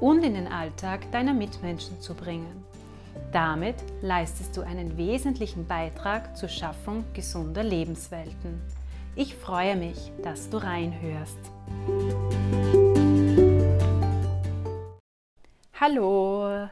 und 0.00 0.24
in 0.24 0.34
den 0.34 0.46
Alltag 0.46 1.10
deiner 1.12 1.34
Mitmenschen 1.34 2.00
zu 2.00 2.14
bringen. 2.14 2.64
Damit 3.32 3.76
leistest 4.00 4.56
du 4.56 4.62
einen 4.62 4.96
wesentlichen 4.96 5.66
Beitrag 5.66 6.36
zur 6.36 6.48
Schaffung 6.48 7.04
gesunder 7.12 7.62
Lebenswelten. 7.62 8.60
Ich 9.16 9.34
freue 9.34 9.76
mich, 9.76 10.12
dass 10.22 10.48
du 10.48 10.58
reinhörst. 10.58 11.38
Hallo, 15.80 16.68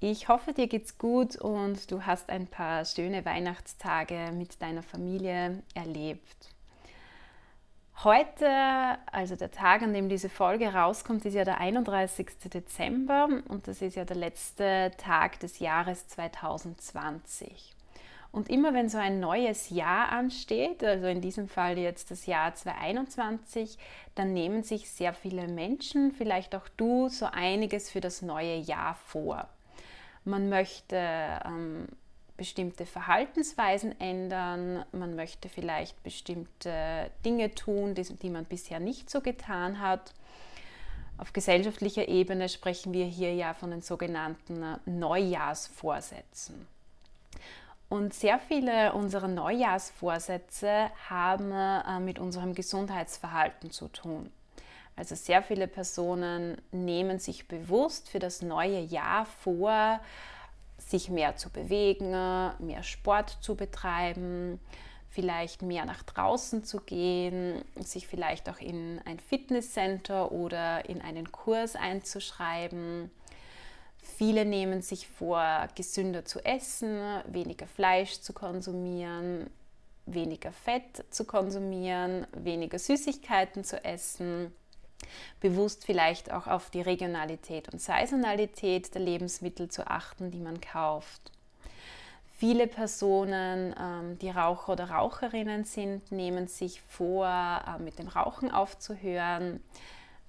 ich 0.00 0.28
hoffe, 0.28 0.52
dir 0.52 0.68
geht's 0.68 0.98
gut 0.98 1.36
und 1.36 1.90
du 1.90 2.02
hast 2.02 2.28
ein 2.30 2.46
paar 2.46 2.84
schöne 2.84 3.24
Weihnachtstage 3.24 4.30
mit 4.32 4.60
deiner 4.60 4.82
Familie 4.82 5.62
erlebt. 5.74 6.51
Heute, 8.04 8.48
also 9.12 9.36
der 9.36 9.52
Tag, 9.52 9.82
an 9.82 9.94
dem 9.94 10.08
diese 10.08 10.28
Folge 10.28 10.74
rauskommt, 10.74 11.24
ist 11.24 11.34
ja 11.34 11.44
der 11.44 11.60
31. 11.60 12.26
Dezember 12.52 13.28
und 13.48 13.68
das 13.68 13.80
ist 13.80 13.94
ja 13.94 14.04
der 14.04 14.16
letzte 14.16 14.90
Tag 14.96 15.38
des 15.40 15.60
Jahres 15.60 16.08
2020. 16.08 17.74
Und 18.32 18.48
immer 18.48 18.72
wenn 18.72 18.88
so 18.88 18.96
ein 18.98 19.20
neues 19.20 19.68
Jahr 19.68 20.08
ansteht, 20.10 20.82
also 20.82 21.06
in 21.06 21.20
diesem 21.20 21.48
Fall 21.48 21.78
jetzt 21.78 22.10
das 22.10 22.24
Jahr 22.24 22.54
2021, 22.54 23.78
dann 24.14 24.32
nehmen 24.32 24.62
sich 24.62 24.90
sehr 24.90 25.12
viele 25.12 25.46
Menschen, 25.46 26.12
vielleicht 26.12 26.54
auch 26.54 26.66
du, 26.76 27.08
so 27.08 27.26
einiges 27.26 27.90
für 27.90 28.00
das 28.00 28.22
neue 28.22 28.56
Jahr 28.56 28.94
vor. 29.06 29.48
Man 30.24 30.48
möchte 30.48 30.96
ähm, 30.96 31.88
bestimmte 32.42 32.86
Verhaltensweisen 32.86 34.00
ändern, 34.00 34.84
man 34.90 35.14
möchte 35.14 35.48
vielleicht 35.48 36.02
bestimmte 36.02 37.08
Dinge 37.24 37.54
tun, 37.54 37.94
die, 37.94 38.02
die 38.02 38.30
man 38.30 38.46
bisher 38.46 38.80
nicht 38.80 39.08
so 39.10 39.20
getan 39.20 39.78
hat. 39.78 40.12
Auf 41.18 41.32
gesellschaftlicher 41.32 42.08
Ebene 42.08 42.48
sprechen 42.48 42.92
wir 42.92 43.04
hier 43.04 43.32
ja 43.32 43.54
von 43.54 43.70
den 43.70 43.80
sogenannten 43.80 44.64
Neujahrsvorsätzen. 44.86 46.66
Und 47.88 48.12
sehr 48.12 48.40
viele 48.40 48.92
unserer 48.92 49.28
Neujahrsvorsätze 49.28 50.90
haben 51.08 51.52
äh, 51.52 52.00
mit 52.00 52.18
unserem 52.18 52.56
Gesundheitsverhalten 52.56 53.70
zu 53.70 53.86
tun. 53.86 54.32
Also 54.96 55.14
sehr 55.14 55.44
viele 55.44 55.68
Personen 55.68 56.60
nehmen 56.72 57.20
sich 57.20 57.46
bewusst 57.46 58.08
für 58.08 58.18
das 58.18 58.42
neue 58.42 58.80
Jahr 58.80 59.26
vor, 59.26 60.00
sich 60.88 61.08
mehr 61.08 61.36
zu 61.36 61.50
bewegen, 61.50 62.10
mehr 62.10 62.82
Sport 62.82 63.38
zu 63.40 63.54
betreiben, 63.54 64.60
vielleicht 65.08 65.62
mehr 65.62 65.84
nach 65.84 66.02
draußen 66.02 66.64
zu 66.64 66.80
gehen, 66.80 67.62
sich 67.78 68.06
vielleicht 68.06 68.48
auch 68.48 68.58
in 68.58 69.00
ein 69.04 69.20
Fitnesscenter 69.20 70.32
oder 70.32 70.88
in 70.88 71.02
einen 71.02 71.30
Kurs 71.30 71.76
einzuschreiben. 71.76 73.10
Viele 73.98 74.44
nehmen 74.44 74.82
sich 74.82 75.06
vor, 75.06 75.68
gesünder 75.74 76.24
zu 76.24 76.44
essen, 76.44 77.22
weniger 77.26 77.66
Fleisch 77.66 78.20
zu 78.20 78.32
konsumieren, 78.32 79.48
weniger 80.06 80.50
Fett 80.50 81.04
zu 81.10 81.24
konsumieren, 81.24 82.26
weniger 82.32 82.78
Süßigkeiten 82.78 83.64
zu 83.64 83.84
essen 83.84 84.52
bewusst 85.40 85.84
vielleicht 85.84 86.32
auch 86.32 86.46
auf 86.46 86.70
die 86.70 86.80
Regionalität 86.80 87.68
und 87.72 87.80
Saisonalität 87.80 88.94
der 88.94 89.02
Lebensmittel 89.02 89.68
zu 89.68 89.86
achten, 89.86 90.30
die 90.30 90.40
man 90.40 90.60
kauft. 90.60 91.32
Viele 92.42 92.66
Personen, 92.66 93.72
ähm, 93.78 94.18
die 94.18 94.30
Raucher 94.30 94.72
oder 94.72 94.90
Raucherinnen 94.90 95.64
sind, 95.64 96.10
nehmen 96.10 96.48
sich 96.48 96.80
vor, 96.80 97.28
äh, 97.28 97.80
mit 97.80 98.00
dem 98.00 98.08
Rauchen 98.08 98.50
aufzuhören, 98.50 99.62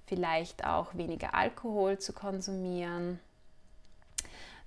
vielleicht 0.06 0.64
auch 0.64 0.94
weniger 0.94 1.34
Alkohol 1.34 1.98
zu 1.98 2.14
konsumieren. 2.14 3.20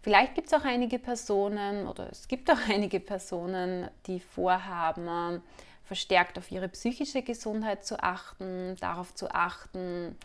Vielleicht 0.02 0.34
gibt 0.34 0.48
es 0.48 0.54
auch 0.54 0.64
einige 0.64 0.98
Personen 0.98 1.86
oder 1.86 2.08
es 2.10 2.26
gibt 2.26 2.50
auch 2.50 2.58
einige 2.68 3.00
Personen, 3.00 3.88
die 4.06 4.20
vorhaben, 4.20 5.42
verstärkt 5.86 6.36
auf 6.36 6.50
ihre 6.50 6.68
psychische 6.68 7.22
Gesundheit 7.22 7.86
zu 7.86 8.02
achten, 8.02 8.76
darauf 8.80 9.14
zu 9.14 9.30
achten, 9.30 10.16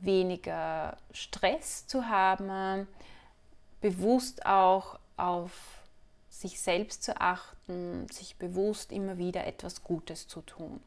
weniger 0.00 0.96
Stress 1.12 1.86
zu 1.86 2.08
haben, 2.08 2.86
bewusst 3.80 4.46
auch 4.46 4.98
auf 5.16 5.50
sich 6.30 6.60
selbst 6.60 7.02
zu 7.02 7.20
achten, 7.20 8.08
sich 8.10 8.36
bewusst 8.36 8.92
immer 8.92 9.18
wieder 9.18 9.46
etwas 9.46 9.82
Gutes 9.82 10.28
zu 10.28 10.42
tun. 10.42 10.80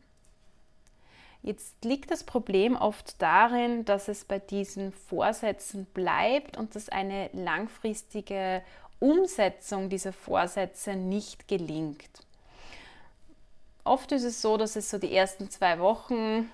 Jetzt 1.44 1.84
liegt 1.84 2.09
das 2.09 2.23
Problem 2.23 2.75
oft 2.75 3.22
darin, 3.22 3.85
dass 3.85 4.07
es 4.07 4.25
bei 4.25 4.40
diesen 4.40 4.91
Vorsätzen 4.91 5.85
bleibt 5.85 6.57
und 6.57 6.75
dass 6.75 6.90
eine 6.90 7.29
langfristige 7.34 8.63
Umsetzung 9.00 9.90
dieser 9.90 10.13
Vorsätze 10.13 10.96
nicht 10.96 11.47
gelingt 11.47 12.27
oft 13.88 14.12
ist 14.12 14.24
es 14.24 14.42
so, 14.42 14.58
dass 14.58 14.75
es 14.75 14.90
so 14.90 14.98
die 14.98 15.14
ersten 15.14 15.50
zwei 15.50 15.80
Wochen 15.80 16.50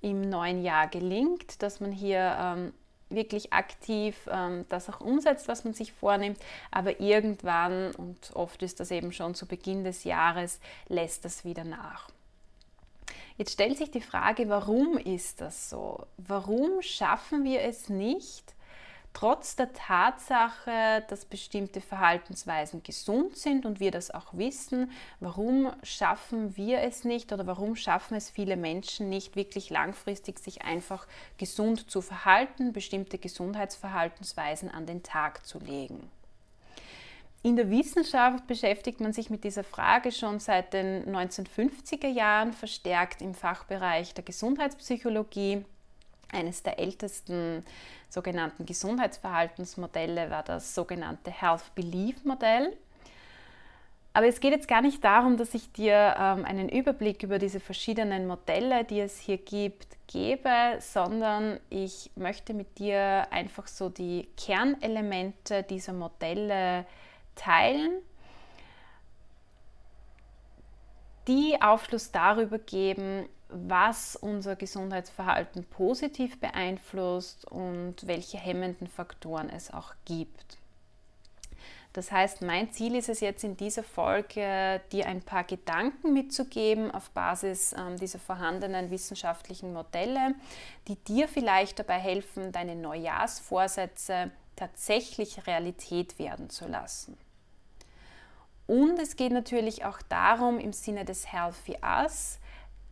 im 0.00 0.22
neuen 0.22 0.62
Jahr 0.62 0.88
gelingt, 0.88 1.62
dass 1.62 1.80
man 1.80 1.92
hier 1.92 2.36
ähm, 2.40 2.72
wirklich 3.10 3.52
aktiv 3.52 4.16
ähm, 4.30 4.64
das 4.68 4.88
auch 4.88 5.00
umsetzt, 5.00 5.48
was 5.48 5.64
man 5.64 5.74
sich 5.74 5.92
vornimmt, 5.92 6.38
aber 6.70 7.00
irgendwann, 7.00 7.94
und 7.94 8.30
oft 8.34 8.62
ist 8.62 8.80
das 8.80 8.90
eben 8.90 9.12
schon 9.12 9.34
zu 9.34 9.46
Beginn 9.46 9.84
des 9.84 10.04
Jahres, 10.04 10.60
lässt 10.88 11.24
das 11.24 11.44
wieder 11.44 11.64
nach. 11.64 12.08
Jetzt 13.36 13.52
stellt 13.52 13.78
sich 13.78 13.90
die 13.90 14.00
Frage, 14.00 14.48
warum 14.48 14.98
ist 14.98 15.40
das 15.40 15.70
so? 15.70 16.06
Warum 16.16 16.82
schaffen 16.82 17.44
wir 17.44 17.62
es 17.62 17.88
nicht, 17.88 18.54
trotz 19.18 19.56
der 19.56 19.72
Tatsache, 19.72 21.02
dass 21.08 21.24
bestimmte 21.24 21.80
Verhaltensweisen 21.80 22.84
gesund 22.84 23.36
sind 23.36 23.66
und 23.66 23.80
wir 23.80 23.90
das 23.90 24.12
auch 24.12 24.26
wissen, 24.32 24.92
warum 25.18 25.72
schaffen 25.82 26.56
wir 26.56 26.82
es 26.82 27.02
nicht 27.02 27.32
oder 27.32 27.44
warum 27.44 27.74
schaffen 27.74 28.16
es 28.16 28.30
viele 28.30 28.56
Menschen 28.56 29.08
nicht, 29.08 29.34
wirklich 29.34 29.70
langfristig 29.70 30.38
sich 30.38 30.62
einfach 30.62 31.08
gesund 31.36 31.90
zu 31.90 32.00
verhalten, 32.00 32.72
bestimmte 32.72 33.18
Gesundheitsverhaltensweisen 33.18 34.70
an 34.70 34.86
den 34.86 35.02
Tag 35.02 35.44
zu 35.44 35.58
legen? 35.58 36.08
In 37.42 37.56
der 37.56 37.70
Wissenschaft 37.70 38.46
beschäftigt 38.46 39.00
man 39.00 39.12
sich 39.12 39.30
mit 39.30 39.42
dieser 39.42 39.64
Frage 39.64 40.12
schon 40.12 40.38
seit 40.38 40.72
den 40.72 41.04
1950er 41.12 42.06
Jahren 42.06 42.52
verstärkt 42.52 43.20
im 43.20 43.34
Fachbereich 43.34 44.14
der 44.14 44.22
Gesundheitspsychologie. 44.22 45.64
Eines 46.30 46.62
der 46.62 46.78
ältesten 46.78 47.64
sogenannten 48.08 48.66
Gesundheitsverhaltensmodelle 48.66 50.30
war 50.30 50.42
das 50.42 50.74
sogenannte 50.74 51.30
Health 51.30 51.74
Belief 51.74 52.24
Modell. 52.24 52.76
Aber 54.12 54.26
es 54.26 54.40
geht 54.40 54.52
jetzt 54.52 54.68
gar 54.68 54.82
nicht 54.82 55.04
darum, 55.04 55.36
dass 55.36 55.54
ich 55.54 55.70
dir 55.72 56.16
ähm, 56.18 56.44
einen 56.44 56.68
Überblick 56.68 57.22
über 57.22 57.38
diese 57.38 57.60
verschiedenen 57.60 58.26
Modelle, 58.26 58.84
die 58.84 59.00
es 59.00 59.18
hier 59.18 59.38
gibt, 59.38 59.96
gebe, 60.08 60.78
sondern 60.80 61.60
ich 61.70 62.10
möchte 62.16 62.52
mit 62.52 62.78
dir 62.78 63.28
einfach 63.30 63.68
so 63.68 63.88
die 63.88 64.28
Kernelemente 64.36 65.62
dieser 65.62 65.92
Modelle 65.92 66.84
teilen, 67.36 68.02
die 71.28 71.60
Aufschluss 71.60 72.10
darüber 72.10 72.58
geben, 72.58 73.28
was 73.48 74.16
unser 74.16 74.56
Gesundheitsverhalten 74.56 75.64
positiv 75.64 76.38
beeinflusst 76.40 77.44
und 77.46 78.06
welche 78.06 78.38
hemmenden 78.38 78.86
Faktoren 78.86 79.48
es 79.48 79.72
auch 79.72 79.94
gibt. 80.04 80.58
Das 81.94 82.12
heißt, 82.12 82.42
mein 82.42 82.70
Ziel 82.70 82.94
ist 82.94 83.08
es 83.08 83.20
jetzt 83.20 83.42
in 83.44 83.56
dieser 83.56 83.82
Folge, 83.82 84.80
dir 84.92 85.06
ein 85.06 85.22
paar 85.22 85.44
Gedanken 85.44 86.12
mitzugeben 86.12 86.90
auf 86.90 87.10
Basis 87.10 87.72
äh, 87.72 87.96
dieser 87.96 88.18
vorhandenen 88.18 88.90
wissenschaftlichen 88.90 89.72
Modelle, 89.72 90.34
die 90.86 90.96
dir 90.96 91.26
vielleicht 91.28 91.78
dabei 91.78 91.98
helfen, 91.98 92.52
deine 92.52 92.76
Neujahrsvorsätze 92.76 94.30
tatsächlich 94.54 95.46
Realität 95.46 96.18
werden 96.18 96.50
zu 96.50 96.68
lassen. 96.68 97.16
Und 98.66 98.98
es 98.98 99.16
geht 99.16 99.32
natürlich 99.32 99.86
auch 99.86 100.02
darum, 100.02 100.58
im 100.58 100.74
Sinne 100.74 101.06
des 101.06 101.32
Healthy 101.32 101.78
Us, 101.82 102.38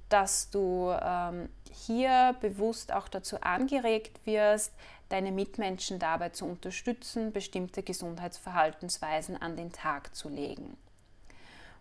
dass 0.09 0.51
du 0.51 0.95
ähm, 1.01 1.49
hier 1.71 2.35
bewusst 2.41 2.93
auch 2.93 3.09
dazu 3.09 3.41
angeregt 3.41 4.25
wirst, 4.25 4.73
deine 5.09 5.33
Mitmenschen 5.33 5.99
dabei 5.99 6.31
zu 6.31 6.47
unterstützen, 6.47 7.33
bestimmte 7.33 7.83
Gesundheitsverhaltensweisen 7.83 9.41
an 9.41 9.57
den 9.57 9.73
Tag 9.73 10.15
zu 10.15 10.29
legen. 10.29 10.77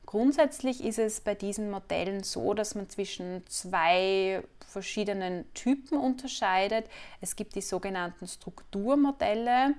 Grundsätzlich 0.06 0.84
ist 0.84 1.00
es 1.00 1.20
bei 1.20 1.34
diesen 1.34 1.72
Modellen 1.72 2.24
so, 2.24 2.54
dass 2.54 2.76
man 2.76 2.90
zwischen 2.90 3.46
zwei 3.48 4.44
verschiedenen 4.68 5.52
Typen 5.54 5.98
unterscheidet. 5.98 6.86
Es 7.22 7.36
gibt 7.36 7.56
die 7.56 7.62
sogenannten 7.62 8.28
Strukturmodelle, 8.28 9.74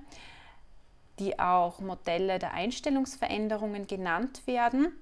die 1.21 1.39
auch 1.39 1.79
Modelle 1.79 2.39
der 2.39 2.55
Einstellungsveränderungen 2.55 3.87
genannt 3.87 4.47
werden. 4.47 4.93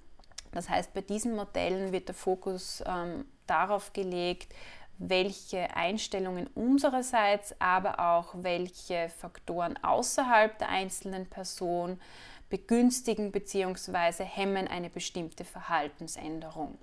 Das 0.54 0.68
heißt, 0.68 0.94
bei 0.94 1.00
diesen 1.00 1.34
Modellen 1.34 1.92
wird 1.92 2.08
der 2.08 2.14
Fokus 2.14 2.82
ähm, 2.86 3.24
darauf 3.46 3.92
gelegt, 3.92 4.54
welche 4.98 5.74
Einstellungen 5.74 6.46
unsererseits, 6.54 7.54
aber 7.58 7.98
auch 7.98 8.34
welche 8.36 9.08
Faktoren 9.08 9.76
außerhalb 9.82 10.56
der 10.58 10.68
einzelnen 10.68 11.26
Person 11.26 12.00
begünstigen 12.48 13.32
bzw. 13.32 14.22
hemmen 14.22 14.68
eine 14.68 14.90
bestimmte 14.90 15.44
Verhaltensänderung. 15.44 16.78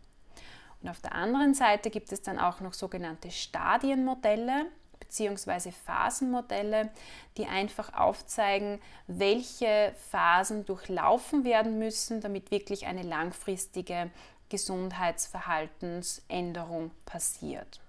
Und 0.82 0.90
auf 0.90 1.00
der 1.00 1.14
anderen 1.14 1.54
Seite 1.54 1.90
gibt 1.90 2.12
es 2.12 2.22
dann 2.22 2.40
auch 2.40 2.60
noch 2.60 2.74
sogenannte 2.74 3.32
Stadienmodelle 3.32 4.66
bzw. 5.02 5.72
Phasenmodelle, 5.72 6.90
die 7.38 7.48
einfach 7.48 7.94
aufzeigen, 7.94 8.80
welche 9.08 9.94
Phasen 10.10 10.66
durchlaufen 10.66 11.44
werden 11.44 11.78
müssen, 11.78 12.22
damit 12.22 12.52
wirklich 12.52 12.86
eine 12.86 13.04
langfristige 13.04 14.10
Gesundheitsverhaltensänderung 14.50 16.92
passiert. 17.06 17.82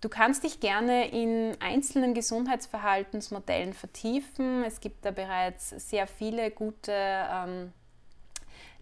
Du 0.00 0.10
kannst 0.10 0.44
dich 0.44 0.60
gerne 0.60 1.08
in 1.08 1.56
einzelnen 1.60 2.14
Gesundheitsverhaltensmodellen 2.14 3.72
vertiefen. 3.72 4.62
Es 4.62 4.80
gibt 4.80 5.04
da 5.04 5.10
bereits 5.10 5.70
sehr 5.70 6.06
viele 6.06 6.50
gute 6.50 6.92
ähm, 6.92 7.72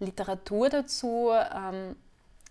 Literatur 0.00 0.68
dazu. 0.68 1.30
Ähm, 1.32 1.96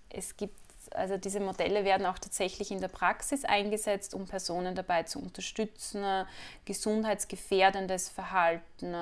es 0.10 0.38
gibt 0.38 0.63
also 0.96 1.18
diese 1.18 1.40
Modelle 1.40 1.86
werden 1.86 2.06
auch 2.06 2.20
tatsächlich 2.20 2.72
in 2.72 2.82
der 2.82 2.88
Praxis 2.88 3.46
eingesetzt, 3.46 4.14
um 4.14 4.26
Personen 4.26 4.76
dabei 4.76 5.04
zu 5.04 5.20
unterstützen, 5.20 6.26
gesundheitsgefährdendes 6.66 8.10
Verhalten 8.10 8.96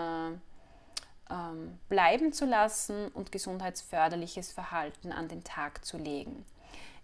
ähm, 1.31 1.79
bleiben 1.87 2.33
zu 2.33 2.45
lassen 2.45 3.07
und 3.09 3.31
gesundheitsförderliches 3.31 4.51
Verhalten 4.51 5.11
an 5.11 5.27
den 5.27 5.43
Tag 5.43 5.85
zu 5.85 5.97
legen. 5.97 6.45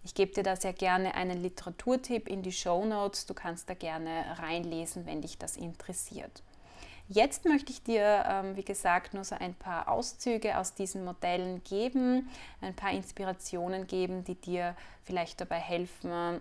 Ich 0.04 0.14
gebe 0.14 0.32
dir 0.32 0.42
da 0.42 0.56
sehr 0.56 0.72
gerne 0.72 1.14
einen 1.14 1.42
Literaturtipp 1.42 2.28
in 2.28 2.42
die 2.42 2.52
Show 2.52 2.84
Notes. 2.84 3.26
Du 3.26 3.34
kannst 3.34 3.68
da 3.68 3.74
gerne 3.74 4.38
reinlesen, 4.38 5.06
wenn 5.06 5.22
dich 5.22 5.38
das 5.38 5.56
interessiert. 5.56 6.42
Jetzt 7.08 7.46
möchte 7.46 7.72
ich 7.72 7.82
dir, 7.82 8.24
ähm, 8.26 8.56
wie 8.56 8.64
gesagt, 8.64 9.14
nur 9.14 9.24
so 9.24 9.34
ein 9.34 9.54
paar 9.54 9.88
Auszüge 9.88 10.58
aus 10.58 10.74
diesen 10.74 11.04
Modellen 11.04 11.62
geben, 11.64 12.28
ein 12.60 12.74
paar 12.74 12.90
Inspirationen 12.90 13.86
geben, 13.86 14.24
die 14.24 14.34
dir 14.34 14.76
vielleicht 15.04 15.40
dabei 15.40 15.58
helfen, 15.58 16.40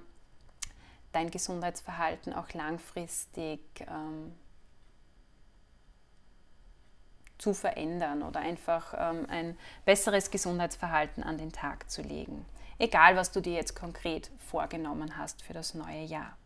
dein 1.13 1.31
Gesundheitsverhalten 1.31 2.33
auch 2.33 2.53
langfristig 2.53 3.61
ähm, 3.81 4.33
zu 7.37 7.53
verändern 7.53 8.21
oder 8.21 8.41
einfach 8.41 8.93
ähm, 8.97 9.25
ein 9.29 9.57
besseres 9.85 10.31
Gesundheitsverhalten 10.31 11.23
an 11.23 11.37
den 11.37 11.53
Tag 11.53 11.89
zu 11.89 12.01
legen 12.01 12.45
egal 12.79 13.15
was 13.15 13.31
du 13.31 13.41
dir 13.41 13.53
jetzt 13.53 13.75
konkret 13.75 14.29
vorgenommen 14.39 15.17
hast 15.17 15.41
für 15.41 15.53
das 15.53 15.73
neue 15.73 16.03
Jahr. 16.03 16.37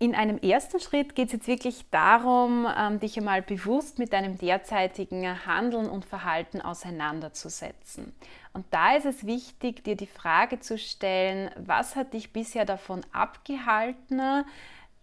In 0.00 0.14
einem 0.14 0.38
ersten 0.38 0.78
Schritt 0.78 1.16
geht 1.16 1.26
es 1.26 1.32
jetzt 1.32 1.48
wirklich 1.48 1.84
darum, 1.90 2.68
ähm, 2.76 3.00
dich 3.00 3.18
einmal 3.18 3.42
bewusst 3.42 3.98
mit 3.98 4.12
deinem 4.12 4.38
derzeitigen 4.38 5.44
Handeln 5.44 5.90
und 5.90 6.04
Verhalten 6.04 6.60
auseinanderzusetzen. 6.60 8.14
Und 8.52 8.66
da 8.70 8.94
ist 8.94 9.06
es 9.06 9.26
wichtig, 9.26 9.82
dir 9.82 9.96
die 9.96 10.06
Frage 10.06 10.60
zu 10.60 10.78
stellen, 10.78 11.50
was 11.56 11.96
hat 11.96 12.12
dich 12.12 12.32
bisher 12.32 12.64
davon 12.64 13.04
abgehalten, 13.10 14.44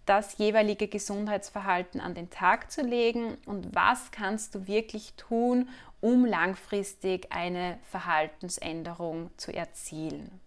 das 0.05 0.37
jeweilige 0.37 0.87
Gesundheitsverhalten 0.87 1.99
an 1.99 2.13
den 2.13 2.29
Tag 2.29 2.71
zu 2.71 2.81
legen 2.81 3.37
und 3.45 3.75
was 3.75 4.11
kannst 4.11 4.55
du 4.55 4.65
wirklich 4.65 5.13
tun, 5.15 5.67
um 5.99 6.23
langfristig 6.23 7.33
eine 7.33 7.79
Verhaltensänderung 7.89 9.31
zu 9.35 9.53
erzielen. 9.53 10.39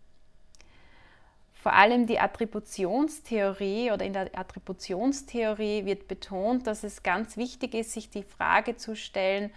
Vor 1.60 1.72
allem 1.72 2.06
die 2.06 2.20
Attributionstheorie 2.20 3.90
oder 3.90 4.04
in 4.04 4.12
der 4.12 4.30
Attributionstheorie 4.38 5.84
wird 5.84 6.06
betont, 6.06 6.68
dass 6.68 6.84
es 6.84 7.02
ganz 7.02 7.36
wichtig 7.36 7.74
ist, 7.74 7.92
sich 7.92 8.10
die 8.10 8.22
Frage 8.22 8.76
zu 8.76 8.94
stellen, 8.94 9.50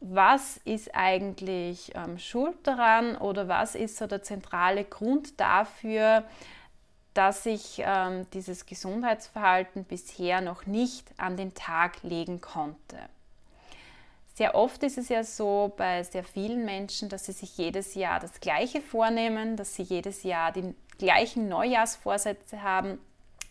was 0.00 0.56
ist 0.64 0.92
eigentlich 0.94 1.92
ähm, 1.94 2.18
schuld 2.18 2.56
daran 2.64 3.16
oder 3.16 3.46
was 3.46 3.76
ist 3.76 3.98
so 3.98 4.08
der 4.08 4.22
zentrale 4.22 4.82
Grund 4.84 5.38
dafür, 5.38 6.24
dass 7.14 7.46
ich 7.46 7.82
ähm, 7.84 8.26
dieses 8.32 8.66
Gesundheitsverhalten 8.66 9.84
bisher 9.84 10.40
noch 10.40 10.66
nicht 10.66 11.06
an 11.18 11.36
den 11.36 11.54
Tag 11.54 12.02
legen 12.02 12.40
konnte. 12.40 12.98
Sehr 14.40 14.54
oft 14.54 14.82
ist 14.84 14.96
es 14.96 15.10
ja 15.10 15.22
so 15.22 15.70
bei 15.76 16.02
sehr 16.02 16.24
vielen 16.24 16.64
Menschen, 16.64 17.10
dass 17.10 17.26
sie 17.26 17.32
sich 17.32 17.58
jedes 17.58 17.94
Jahr 17.94 18.20
das 18.20 18.40
Gleiche 18.40 18.80
vornehmen, 18.80 19.54
dass 19.54 19.74
sie 19.74 19.82
jedes 19.82 20.22
Jahr 20.22 20.50
die 20.50 20.74
gleichen 20.96 21.50
Neujahrsvorsätze 21.50 22.62
haben, 22.62 22.98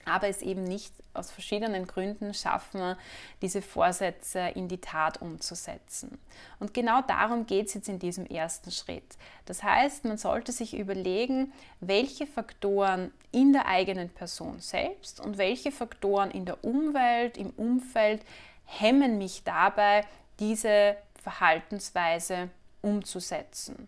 aber 0.05 0.29
es 0.29 0.41
eben 0.41 0.63
nicht 0.63 0.91
aus 1.13 1.29
verschiedenen 1.29 1.85
Gründen 1.85 2.33
schaffen, 2.33 2.95
diese 3.43 3.61
Vorsätze 3.61 4.39
in 4.55 4.67
die 4.67 4.81
Tat 4.81 5.21
umzusetzen. 5.21 6.17
Und 6.59 6.73
genau 6.73 7.03
darum 7.03 7.45
geht 7.45 7.67
es 7.67 7.75
jetzt 7.75 7.89
in 7.89 7.99
diesem 7.99 8.25
ersten 8.25 8.71
Schritt. 8.71 9.15
Das 9.45 9.61
heißt, 9.61 10.05
man 10.05 10.17
sollte 10.17 10.51
sich 10.51 10.75
überlegen, 10.75 11.53
welche 11.81 12.25
Faktoren 12.25 13.11
in 13.31 13.53
der 13.53 13.67
eigenen 13.67 14.09
Person 14.09 14.59
selbst 14.59 15.19
und 15.19 15.37
welche 15.37 15.71
Faktoren 15.71 16.31
in 16.31 16.45
der 16.45 16.63
Umwelt, 16.63 17.37
im 17.37 17.51
Umfeld 17.51 18.23
hemmen 18.65 19.17
mich 19.17 19.43
dabei, 19.43 20.03
diese 20.39 20.97
Verhaltensweise 21.21 22.49
umzusetzen. 22.81 23.87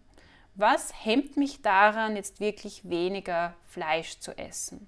Was 0.55 0.91
hemmt 1.05 1.37
mich 1.37 1.61
daran, 1.61 2.15
jetzt 2.15 2.39
wirklich 2.39 2.89
weniger 2.89 3.53
Fleisch 3.65 4.19
zu 4.19 4.37
essen? 4.37 4.87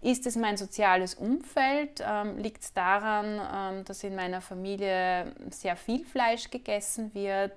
Ist 0.00 0.26
es 0.26 0.36
mein 0.36 0.56
soziales 0.56 1.14
Umfeld? 1.14 2.02
Ähm, 2.06 2.38
Liegt 2.38 2.62
es 2.62 2.72
daran, 2.72 3.40
ähm, 3.78 3.84
dass 3.84 4.04
in 4.04 4.14
meiner 4.14 4.40
Familie 4.40 5.32
sehr 5.50 5.76
viel 5.76 6.04
Fleisch 6.04 6.50
gegessen 6.50 7.14
wird? 7.14 7.52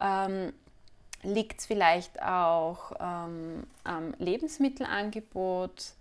Ähm, 0.00 0.52
Liegt 1.22 1.60
es 1.60 1.66
vielleicht 1.66 2.22
auch 2.22 2.92
ähm, 3.00 3.64
am 3.84 4.14
Lebensmittelangebot? 4.18 5.92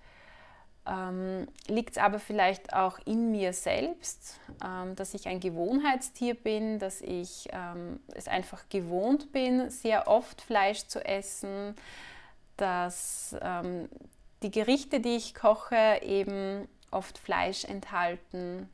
Ähm, 0.87 1.47
liegt 1.67 1.91
es 1.91 1.97
aber 1.97 2.19
vielleicht 2.19 2.73
auch 2.73 2.99
in 3.05 3.31
mir 3.31 3.53
selbst, 3.53 4.39
ähm, 4.63 4.95
dass 4.95 5.13
ich 5.13 5.27
ein 5.27 5.39
Gewohnheitstier 5.39 6.33
bin, 6.35 6.79
dass 6.79 7.01
ich 7.01 7.47
ähm, 7.51 7.99
es 8.15 8.27
einfach 8.27 8.69
gewohnt 8.69 9.31
bin, 9.31 9.69
sehr 9.69 10.07
oft 10.07 10.41
Fleisch 10.41 10.87
zu 10.87 11.03
essen, 11.03 11.75
dass 12.55 13.35
ähm, 13.41 13.89
die 14.43 14.51
Gerichte, 14.51 14.99
die 14.99 15.15
ich 15.17 15.35
koche, 15.35 15.99
eben 16.01 16.67
oft 16.91 17.17
Fleisch 17.17 17.65
enthalten. 17.65 18.69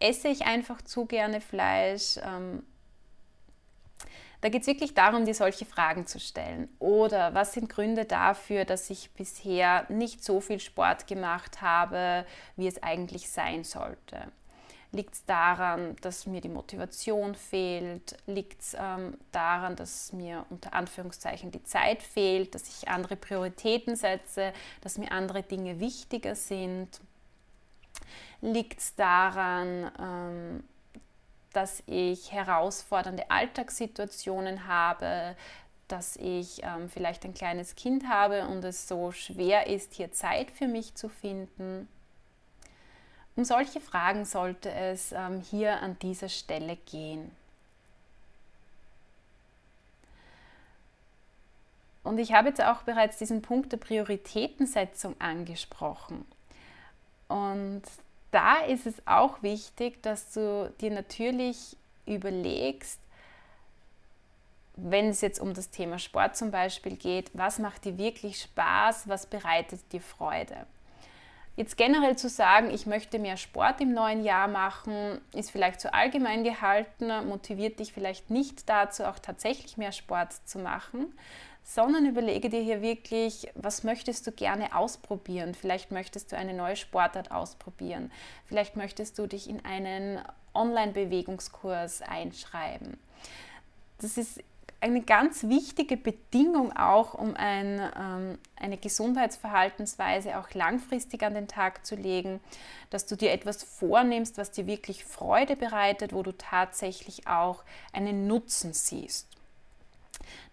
Esse 0.00 0.28
ich 0.28 0.44
einfach 0.44 0.82
zu 0.82 1.06
gerne 1.06 1.40
Fleisch? 1.40 2.18
Da 4.46 4.50
geht 4.50 4.62
es 4.62 4.68
wirklich 4.68 4.94
darum, 4.94 5.24
dir 5.24 5.34
solche 5.34 5.64
Fragen 5.64 6.06
zu 6.06 6.20
stellen. 6.20 6.68
Oder 6.78 7.34
was 7.34 7.52
sind 7.52 7.68
Gründe 7.68 8.04
dafür, 8.04 8.64
dass 8.64 8.90
ich 8.90 9.10
bisher 9.10 9.86
nicht 9.88 10.22
so 10.22 10.40
viel 10.40 10.60
Sport 10.60 11.08
gemacht 11.08 11.62
habe, 11.62 12.24
wie 12.54 12.68
es 12.68 12.80
eigentlich 12.80 13.28
sein 13.28 13.64
sollte? 13.64 14.30
Liegt 14.92 15.14
es 15.14 15.24
daran, 15.24 15.96
dass 16.00 16.26
mir 16.26 16.40
die 16.40 16.48
Motivation 16.48 17.34
fehlt? 17.34 18.16
Liegt 18.28 18.62
es 18.62 18.76
ähm, 18.78 19.18
daran, 19.32 19.74
dass 19.74 20.12
mir 20.12 20.46
unter 20.48 20.74
Anführungszeichen 20.74 21.50
die 21.50 21.64
Zeit 21.64 22.00
fehlt, 22.00 22.54
dass 22.54 22.68
ich 22.68 22.88
andere 22.88 23.16
Prioritäten 23.16 23.96
setze, 23.96 24.52
dass 24.80 24.96
mir 24.96 25.10
andere 25.10 25.42
Dinge 25.42 25.80
wichtiger 25.80 26.36
sind? 26.36 27.00
Liegt 28.42 28.78
es 28.78 28.94
daran, 28.94 29.90
ähm, 29.98 30.64
dass 31.56 31.82
ich 31.86 32.32
herausfordernde 32.32 33.30
Alltagssituationen 33.30 34.66
habe, 34.66 35.34
dass 35.88 36.16
ich 36.16 36.62
ähm, 36.62 36.90
vielleicht 36.90 37.24
ein 37.24 37.32
kleines 37.32 37.76
Kind 37.76 38.08
habe 38.08 38.46
und 38.46 38.62
es 38.62 38.86
so 38.86 39.10
schwer 39.10 39.66
ist, 39.66 39.94
hier 39.94 40.12
Zeit 40.12 40.50
für 40.50 40.68
mich 40.68 40.94
zu 40.94 41.08
finden. 41.08 41.88
Um 43.36 43.44
solche 43.44 43.80
Fragen 43.80 44.26
sollte 44.26 44.70
es 44.70 45.12
ähm, 45.12 45.40
hier 45.40 45.80
an 45.80 45.98
dieser 46.00 46.28
Stelle 46.28 46.76
gehen. 46.76 47.30
Und 52.02 52.18
ich 52.18 52.34
habe 52.34 52.48
jetzt 52.48 52.62
auch 52.62 52.82
bereits 52.82 53.16
diesen 53.16 53.40
Punkt 53.40 53.72
der 53.72 53.78
Prioritätensetzung 53.78 55.18
angesprochen. 55.20 56.26
Und 57.28 57.82
da 58.30 58.58
ist 58.60 58.86
es 58.86 58.94
auch 59.06 59.42
wichtig, 59.42 60.02
dass 60.02 60.32
du 60.32 60.72
dir 60.80 60.90
natürlich 60.90 61.76
überlegst, 62.06 63.00
wenn 64.76 65.08
es 65.08 65.22
jetzt 65.22 65.40
um 65.40 65.54
das 65.54 65.70
Thema 65.70 65.98
Sport 65.98 66.36
zum 66.36 66.50
Beispiel 66.50 66.96
geht, 66.96 67.30
was 67.32 67.58
macht 67.58 67.84
dir 67.84 67.96
wirklich 67.96 68.42
Spaß, 68.42 69.08
was 69.08 69.26
bereitet 69.26 69.80
dir 69.92 70.02
Freude. 70.02 70.66
Jetzt 71.56 71.78
generell 71.78 72.16
zu 72.16 72.28
sagen, 72.28 72.68
ich 72.70 72.84
möchte 72.84 73.18
mehr 73.18 73.38
Sport 73.38 73.80
im 73.80 73.94
neuen 73.94 74.22
Jahr 74.22 74.46
machen, 74.46 75.22
ist 75.32 75.50
vielleicht 75.50 75.80
zu 75.80 75.94
allgemein 75.94 76.44
gehalten, 76.44 77.26
motiviert 77.26 77.78
dich 77.78 77.94
vielleicht 77.94 78.28
nicht 78.28 78.68
dazu, 78.68 79.04
auch 79.04 79.18
tatsächlich 79.18 79.78
mehr 79.78 79.92
Sport 79.92 80.34
zu 80.44 80.58
machen, 80.58 81.14
sondern 81.68 82.06
überlege 82.06 82.48
dir 82.48 82.60
hier 82.60 82.80
wirklich, 82.80 83.48
was 83.56 83.82
möchtest 83.82 84.24
du 84.24 84.30
gerne 84.30 84.76
ausprobieren? 84.76 85.52
Vielleicht 85.52 85.90
möchtest 85.90 86.30
du 86.30 86.36
eine 86.36 86.54
neue 86.54 86.76
Sportart 86.76 87.32
ausprobieren. 87.32 88.12
Vielleicht 88.44 88.76
möchtest 88.76 89.18
du 89.18 89.26
dich 89.26 89.50
in 89.50 89.64
einen 89.64 90.22
Online-Bewegungskurs 90.54 92.02
einschreiben. 92.02 92.96
Das 93.98 94.16
ist 94.16 94.44
eine 94.80 95.02
ganz 95.02 95.48
wichtige 95.48 95.96
Bedingung 95.96 96.76
auch, 96.76 97.14
um 97.14 97.34
ein, 97.34 97.80
ähm, 97.98 98.38
eine 98.54 98.76
Gesundheitsverhaltensweise 98.76 100.38
auch 100.38 100.54
langfristig 100.54 101.24
an 101.24 101.34
den 101.34 101.48
Tag 101.48 101.84
zu 101.84 101.96
legen, 101.96 102.38
dass 102.90 103.06
du 103.06 103.16
dir 103.16 103.32
etwas 103.32 103.64
vornimmst, 103.64 104.38
was 104.38 104.52
dir 104.52 104.68
wirklich 104.68 105.04
Freude 105.04 105.56
bereitet, 105.56 106.12
wo 106.12 106.22
du 106.22 106.30
tatsächlich 106.30 107.26
auch 107.26 107.64
einen 107.92 108.28
Nutzen 108.28 108.72
siehst. 108.72 109.35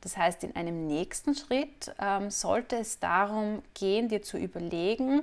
Das 0.02 0.18
heißt, 0.18 0.44
in 0.44 0.56
einem 0.56 0.88
nächsten 0.88 1.36
Schritt 1.36 1.94
ähm, 2.00 2.30
sollte 2.30 2.78
es 2.78 3.00
darum 3.00 3.62
gehen, 3.74 4.10
dir 4.10 4.22
zu 4.22 4.38
überlegen, 4.38 5.22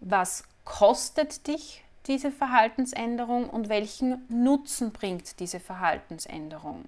was 0.00 0.44
kostet 0.64 1.46
dich 1.46 1.84
diese 2.06 2.30
Verhaltensänderung 2.30 3.48
und 3.48 3.68
welchen 3.68 4.24
Nutzen 4.28 4.92
bringt 4.92 5.38
diese 5.40 5.60
Verhaltensänderung. 5.60 6.84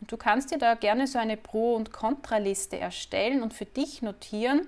Und 0.00 0.12
du 0.12 0.16
kannst 0.16 0.50
dir 0.50 0.58
da 0.58 0.74
gerne 0.74 1.06
so 1.06 1.18
eine 1.18 1.36
Pro- 1.36 1.74
und 1.74 1.92
Kontraliste 1.92 2.78
erstellen 2.78 3.42
und 3.42 3.54
für 3.54 3.64
dich 3.64 4.02
notieren, 4.02 4.66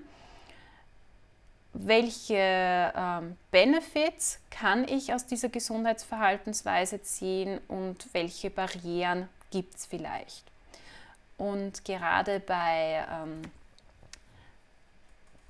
welche 1.72 2.92
ähm, 2.96 3.36
Benefits 3.50 4.38
kann 4.50 4.88
ich 4.88 5.12
aus 5.12 5.26
dieser 5.26 5.50
Gesundheitsverhaltensweise 5.50 7.02
ziehen 7.02 7.60
und 7.68 8.12
welche 8.12 8.50
Barrieren 8.50 9.28
gibt 9.50 9.74
es 9.74 9.86
vielleicht. 9.86 10.44
Und 11.38 11.84
gerade 11.84 12.40
bei, 12.40 13.06
ähm, 13.10 13.42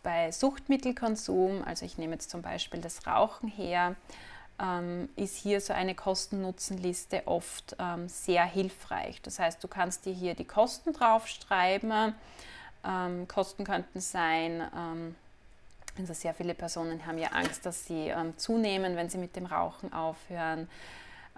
bei 0.03 0.33
Suchtmittelkonsum, 0.33 1.63
also 1.65 1.85
ich 1.85 1.99
nehme 1.99 2.15
jetzt 2.15 2.31
zum 2.31 2.43
Beispiel 2.43 2.81
das 2.81 3.07
Rauchen 3.07 3.49
her, 3.49 3.95
ähm, 4.59 5.09
ist 5.17 5.37
hier 5.37 5.61
so 5.61 5.73
eine 5.73 5.95
Kosten-Nutzen-Liste 5.95 7.23
oft 7.27 7.77
ähm, 7.79 8.09
sehr 8.09 8.45
hilfreich. 8.45 9.21
Das 9.23 9.39
heißt, 9.39 9.63
du 9.63 9.69
kannst 9.69 10.07
dir 10.07 10.13
hier 10.13 10.35
die 10.35 10.47
Kosten 10.47 10.93
draufschreiben. 10.93 12.15
Ähm, 12.85 13.29
Kosten 13.29 13.65
könnten 13.65 14.01
sein, 14.01 14.67
ähm, 14.75 15.15
also 15.99 16.13
sehr 16.13 16.35
viele 16.35 16.55
Personen 16.55 17.07
haben 17.07 17.19
ja 17.19 17.29
Angst, 17.29 17.67
dass 17.67 17.87
sie 17.87 18.09
ähm, 18.09 18.37
zunehmen, 18.39 18.97
wenn 18.97 19.09
sie 19.09 19.19
mit 19.19 19.35
dem 19.37 19.47
Rauchen 19.47 19.93
aufhören, 19.93 20.69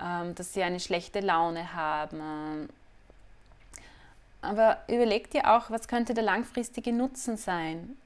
ähm, 0.00 0.34
dass 0.34 0.52
sie 0.52 0.62
eine 0.62 0.80
schlechte 0.80 1.20
Laune 1.20 1.74
haben. 1.74 2.68
Aber 4.40 4.78
überleg 4.88 5.30
dir 5.30 5.50
auch, 5.56 5.70
was 5.70 5.88
könnte 5.88 6.14
der 6.14 6.24
langfristige 6.24 6.92
Nutzen 6.92 7.36
sein? 7.36 7.96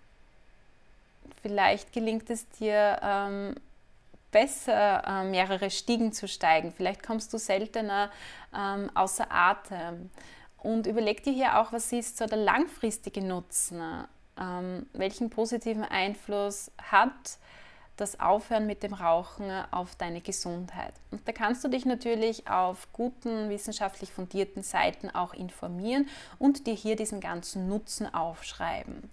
Vielleicht 1.42 1.92
gelingt 1.92 2.30
es 2.30 2.48
dir, 2.50 2.98
besser, 4.32 5.04
äh, 5.06 5.24
mehrere 5.24 5.70
Stiegen 5.70 6.12
zu 6.12 6.26
steigen. 6.26 6.72
Vielleicht 6.72 7.04
kommst 7.04 7.32
du 7.32 7.38
seltener 7.38 8.10
ähm, 8.56 8.90
außer 8.94 9.30
Atem. 9.30 10.10
Und 10.58 10.88
überleg 10.88 11.22
dir 11.22 11.32
hier 11.32 11.58
auch, 11.58 11.72
was 11.72 11.92
ist 11.92 12.18
so 12.18 12.26
der 12.26 12.38
langfristige 12.38 13.22
Nutzen? 13.22 13.80
Ähm, 14.40 14.86
welchen 14.94 15.30
positiven 15.30 15.84
Einfluss 15.84 16.72
hat 16.82 17.38
das 17.96 18.20
Aufhören 18.20 18.66
mit 18.66 18.82
dem 18.82 18.94
Rauchen 18.94 19.50
auf 19.70 19.94
deine 19.96 20.20
Gesundheit? 20.20 20.94
Und 21.10 21.26
da 21.26 21.32
kannst 21.32 21.62
du 21.64 21.68
dich 21.68 21.84
natürlich 21.84 22.48
auf 22.48 22.88
guten, 22.92 23.50
wissenschaftlich 23.50 24.12
fundierten 24.12 24.62
Seiten 24.62 25.10
auch 25.10 25.34
informieren 25.34 26.08
und 26.38 26.66
dir 26.66 26.74
hier 26.74 26.96
diesen 26.96 27.20
ganzen 27.20 27.68
Nutzen 27.68 28.12
aufschreiben. 28.12 29.10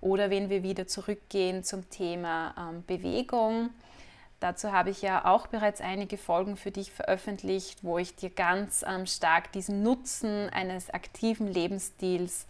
Oder 0.00 0.30
wenn 0.30 0.50
wir 0.50 0.62
wieder 0.62 0.86
zurückgehen 0.86 1.64
zum 1.64 1.88
Thema 1.90 2.54
ähm, 2.58 2.84
Bewegung, 2.86 3.70
Dazu 4.40 4.70
habe 4.70 4.90
ich 4.90 5.00
ja 5.00 5.24
auch 5.24 5.46
bereits 5.46 5.80
einige 5.80 6.18
Folgen 6.18 6.56
für 6.56 6.70
dich 6.70 6.92
veröffentlicht, 6.92 7.82
wo 7.82 7.96
ich 7.96 8.16
dir 8.16 8.28
ganz 8.28 8.84
ähm, 8.86 9.06
stark 9.06 9.50
diesen 9.52 9.82
Nutzen 9.82 10.50
eines 10.50 10.90
aktiven 10.90 11.46
Lebensstils 11.46 12.46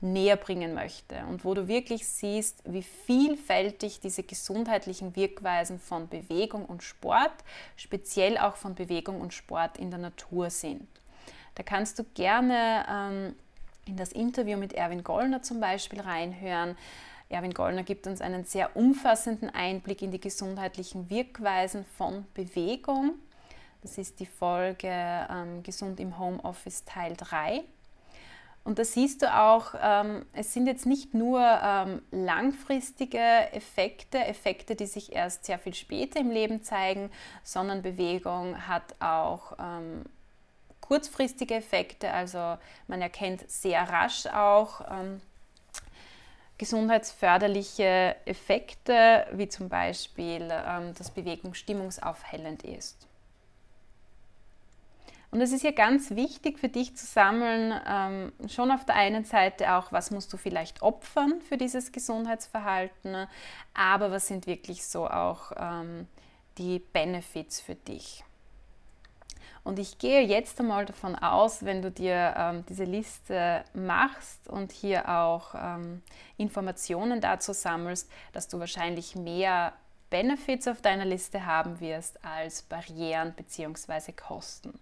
näher 0.00 0.36
bringen 0.36 0.74
möchte 0.74 1.16
und 1.28 1.44
wo 1.44 1.54
du 1.54 1.68
wirklich 1.68 2.06
siehst, 2.06 2.62
wie 2.64 2.82
vielfältig 2.82 4.00
diese 4.00 4.22
gesundheitlichen 4.22 5.14
Wirkweisen 5.16 5.78
von 5.78 6.08
Bewegung 6.08 6.64
und 6.64 6.82
Sport, 6.82 7.32
speziell 7.76 8.38
auch 8.38 8.56
von 8.56 8.74
Bewegung 8.74 9.20
und 9.20 9.34
Sport 9.34 9.76
in 9.76 9.90
der 9.90 10.00
Natur 10.00 10.50
sind. 10.50 10.88
Da 11.54 11.62
kannst 11.62 11.98
du 11.98 12.04
gerne 12.14 12.86
ähm, 12.88 13.34
in 13.86 13.96
das 13.96 14.12
Interview 14.12 14.56
mit 14.56 14.72
Erwin 14.72 15.04
Gollner 15.04 15.42
zum 15.42 15.60
Beispiel 15.60 16.00
reinhören. 16.00 16.76
Erwin 17.28 17.52
Gollner 17.52 17.82
gibt 17.82 18.06
uns 18.06 18.20
einen 18.20 18.44
sehr 18.44 18.76
umfassenden 18.76 19.50
Einblick 19.50 20.02
in 20.02 20.10
die 20.10 20.20
gesundheitlichen 20.20 21.10
Wirkweisen 21.10 21.84
von 21.96 22.26
Bewegung. 22.34 23.14
Das 23.82 23.98
ist 23.98 24.20
die 24.20 24.26
Folge 24.26 24.88
ähm, 24.88 25.62
Gesund 25.62 26.00
im 26.00 26.18
Homeoffice 26.18 26.84
Teil 26.84 27.14
3. 27.16 27.62
Und 28.62 28.78
da 28.78 28.84
siehst 28.84 29.22
du 29.22 29.34
auch, 29.34 29.74
ähm, 29.80 30.26
es 30.32 30.52
sind 30.52 30.66
jetzt 30.66 30.84
nicht 30.84 31.14
nur 31.14 31.40
ähm, 31.40 32.02
langfristige 32.10 33.18
Effekte, 33.52 34.18
Effekte, 34.18 34.76
die 34.76 34.86
sich 34.86 35.12
erst 35.12 35.46
sehr 35.46 35.58
viel 35.58 35.74
später 35.74 36.20
im 36.20 36.30
Leben 36.30 36.62
zeigen, 36.62 37.10
sondern 37.42 37.82
Bewegung 37.82 38.68
hat 38.68 38.94
auch 39.00 39.54
ähm, 39.58 40.04
kurzfristige 40.80 41.54
Effekte. 41.54 42.12
Also 42.12 42.58
man 42.86 43.00
erkennt 43.00 43.48
sehr 43.50 43.82
rasch 43.88 44.26
auch, 44.26 44.82
gesundheitsförderliche 46.58 48.16
Effekte, 48.26 49.26
wie 49.32 49.48
zum 49.48 49.68
Beispiel, 49.68 50.48
dass 50.48 51.10
Bewegung 51.10 51.54
stimmungsaufhellend 51.54 52.64
ist. 52.64 53.09
Und 55.30 55.40
es 55.40 55.52
ist 55.52 55.60
hier 55.60 55.72
ganz 55.72 56.10
wichtig 56.10 56.58
für 56.58 56.68
dich 56.68 56.96
zu 56.96 57.06
sammeln, 57.06 57.72
ähm, 57.86 58.32
schon 58.48 58.72
auf 58.72 58.84
der 58.84 58.96
einen 58.96 59.24
Seite 59.24 59.74
auch, 59.74 59.92
was 59.92 60.10
musst 60.10 60.32
du 60.32 60.36
vielleicht 60.36 60.82
opfern 60.82 61.40
für 61.40 61.56
dieses 61.56 61.92
Gesundheitsverhalten, 61.92 63.28
aber 63.72 64.10
was 64.10 64.26
sind 64.26 64.48
wirklich 64.48 64.84
so 64.84 65.08
auch 65.08 65.52
ähm, 65.56 66.08
die 66.58 66.80
Benefits 66.80 67.60
für 67.60 67.76
dich. 67.76 68.24
Und 69.62 69.78
ich 69.78 69.98
gehe 69.98 70.22
jetzt 70.22 70.58
einmal 70.58 70.86
davon 70.86 71.14
aus, 71.14 71.64
wenn 71.64 71.82
du 71.82 71.90
dir 71.90 72.34
ähm, 72.36 72.64
diese 72.68 72.84
Liste 72.84 73.62
machst 73.74 74.48
und 74.48 74.72
hier 74.72 75.08
auch 75.08 75.54
ähm, 75.54 76.02
Informationen 76.38 77.20
dazu 77.20 77.52
sammelst, 77.52 78.10
dass 78.32 78.48
du 78.48 78.58
wahrscheinlich 78.58 79.14
mehr 79.14 79.74
Benefits 80.08 80.66
auf 80.66 80.80
deiner 80.80 81.04
Liste 81.04 81.46
haben 81.46 81.78
wirst 81.78 82.24
als 82.24 82.62
Barrieren 82.62 83.34
bzw. 83.34 84.12
Kosten. 84.12 84.80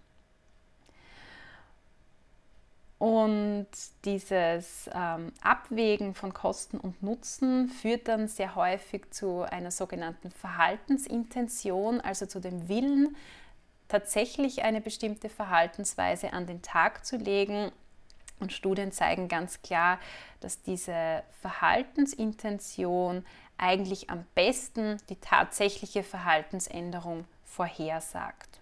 Und 2.99 3.67
dieses 4.03 4.89
ähm, 4.93 5.31
Abwägen 5.41 6.13
von 6.13 6.33
Kosten 6.33 6.77
und 6.77 7.01
Nutzen 7.01 7.69
führt 7.69 8.09
dann 8.09 8.27
sehr 8.27 8.55
häufig 8.55 9.09
zu 9.11 9.43
einer 9.43 9.71
sogenannten 9.71 10.31
Verhaltensintention, 10.31 12.01
also 12.01 12.25
zu 12.25 12.41
dem 12.41 12.67
Willen, 12.67 13.15
tatsächlich 13.87 14.63
eine 14.63 14.81
bestimmte 14.81 15.29
Verhaltensweise 15.29 16.33
an 16.33 16.45
den 16.45 16.61
Tag 16.61 17.05
zu 17.05 17.15
legen. 17.15 17.71
Und 18.41 18.51
Studien 18.51 18.91
zeigen 18.91 19.29
ganz 19.29 19.61
klar, 19.61 19.97
dass 20.41 20.61
diese 20.61 21.23
Verhaltensintention 21.41 23.25
eigentlich 23.57 24.09
am 24.09 24.25
besten 24.35 24.97
die 25.07 25.17
tatsächliche 25.17 26.03
Verhaltensänderung 26.03 27.23
vorhersagt. 27.45 28.58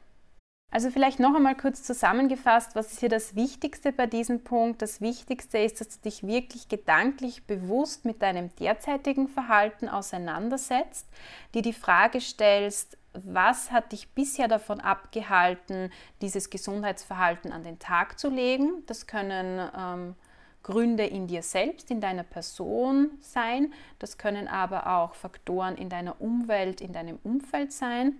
Also 0.69 0.89
vielleicht 0.91 1.19
noch 1.19 1.33
einmal 1.33 1.55
kurz 1.55 1.83
zusammengefasst, 1.83 2.75
was 2.75 2.91
ist 2.91 2.99
hier 2.99 3.09
das 3.09 3.35
Wichtigste 3.35 3.93
bei 3.93 4.05
diesem 4.05 4.43
Punkt? 4.43 4.81
Das 4.81 4.99
Wichtigste 4.99 5.59
ist, 5.59 5.79
dass 5.79 5.89
du 5.89 6.01
dich 6.01 6.27
wirklich 6.27 6.67
gedanklich 6.67 7.45
bewusst 7.45 8.03
mit 8.03 8.21
deinem 8.21 8.53
derzeitigen 8.57 9.29
Verhalten 9.29 9.87
auseinandersetzt, 9.87 11.07
dir 11.53 11.61
die 11.61 11.73
Frage 11.73 12.19
stellst, 12.19 12.97
was 13.13 13.71
hat 13.71 13.93
dich 13.93 14.09
bisher 14.09 14.47
davon 14.47 14.79
abgehalten, 14.81 15.89
dieses 16.21 16.49
Gesundheitsverhalten 16.49 17.51
an 17.51 17.63
den 17.63 17.79
Tag 17.79 18.19
zu 18.19 18.29
legen? 18.29 18.83
Das 18.87 19.07
können 19.07 19.71
ähm, 19.75 20.15
Gründe 20.63 21.05
in 21.05 21.27
dir 21.27 21.43
selbst, 21.43 21.89
in 21.89 22.01
deiner 22.01 22.23
Person 22.23 23.11
sein. 23.21 23.73
Das 23.99 24.17
können 24.17 24.47
aber 24.49 24.97
auch 24.97 25.15
Faktoren 25.15 25.77
in 25.77 25.89
deiner 25.89 26.19
Umwelt, 26.21 26.81
in 26.81 26.91
deinem 26.91 27.19
Umfeld 27.23 27.71
sein. 27.71 28.17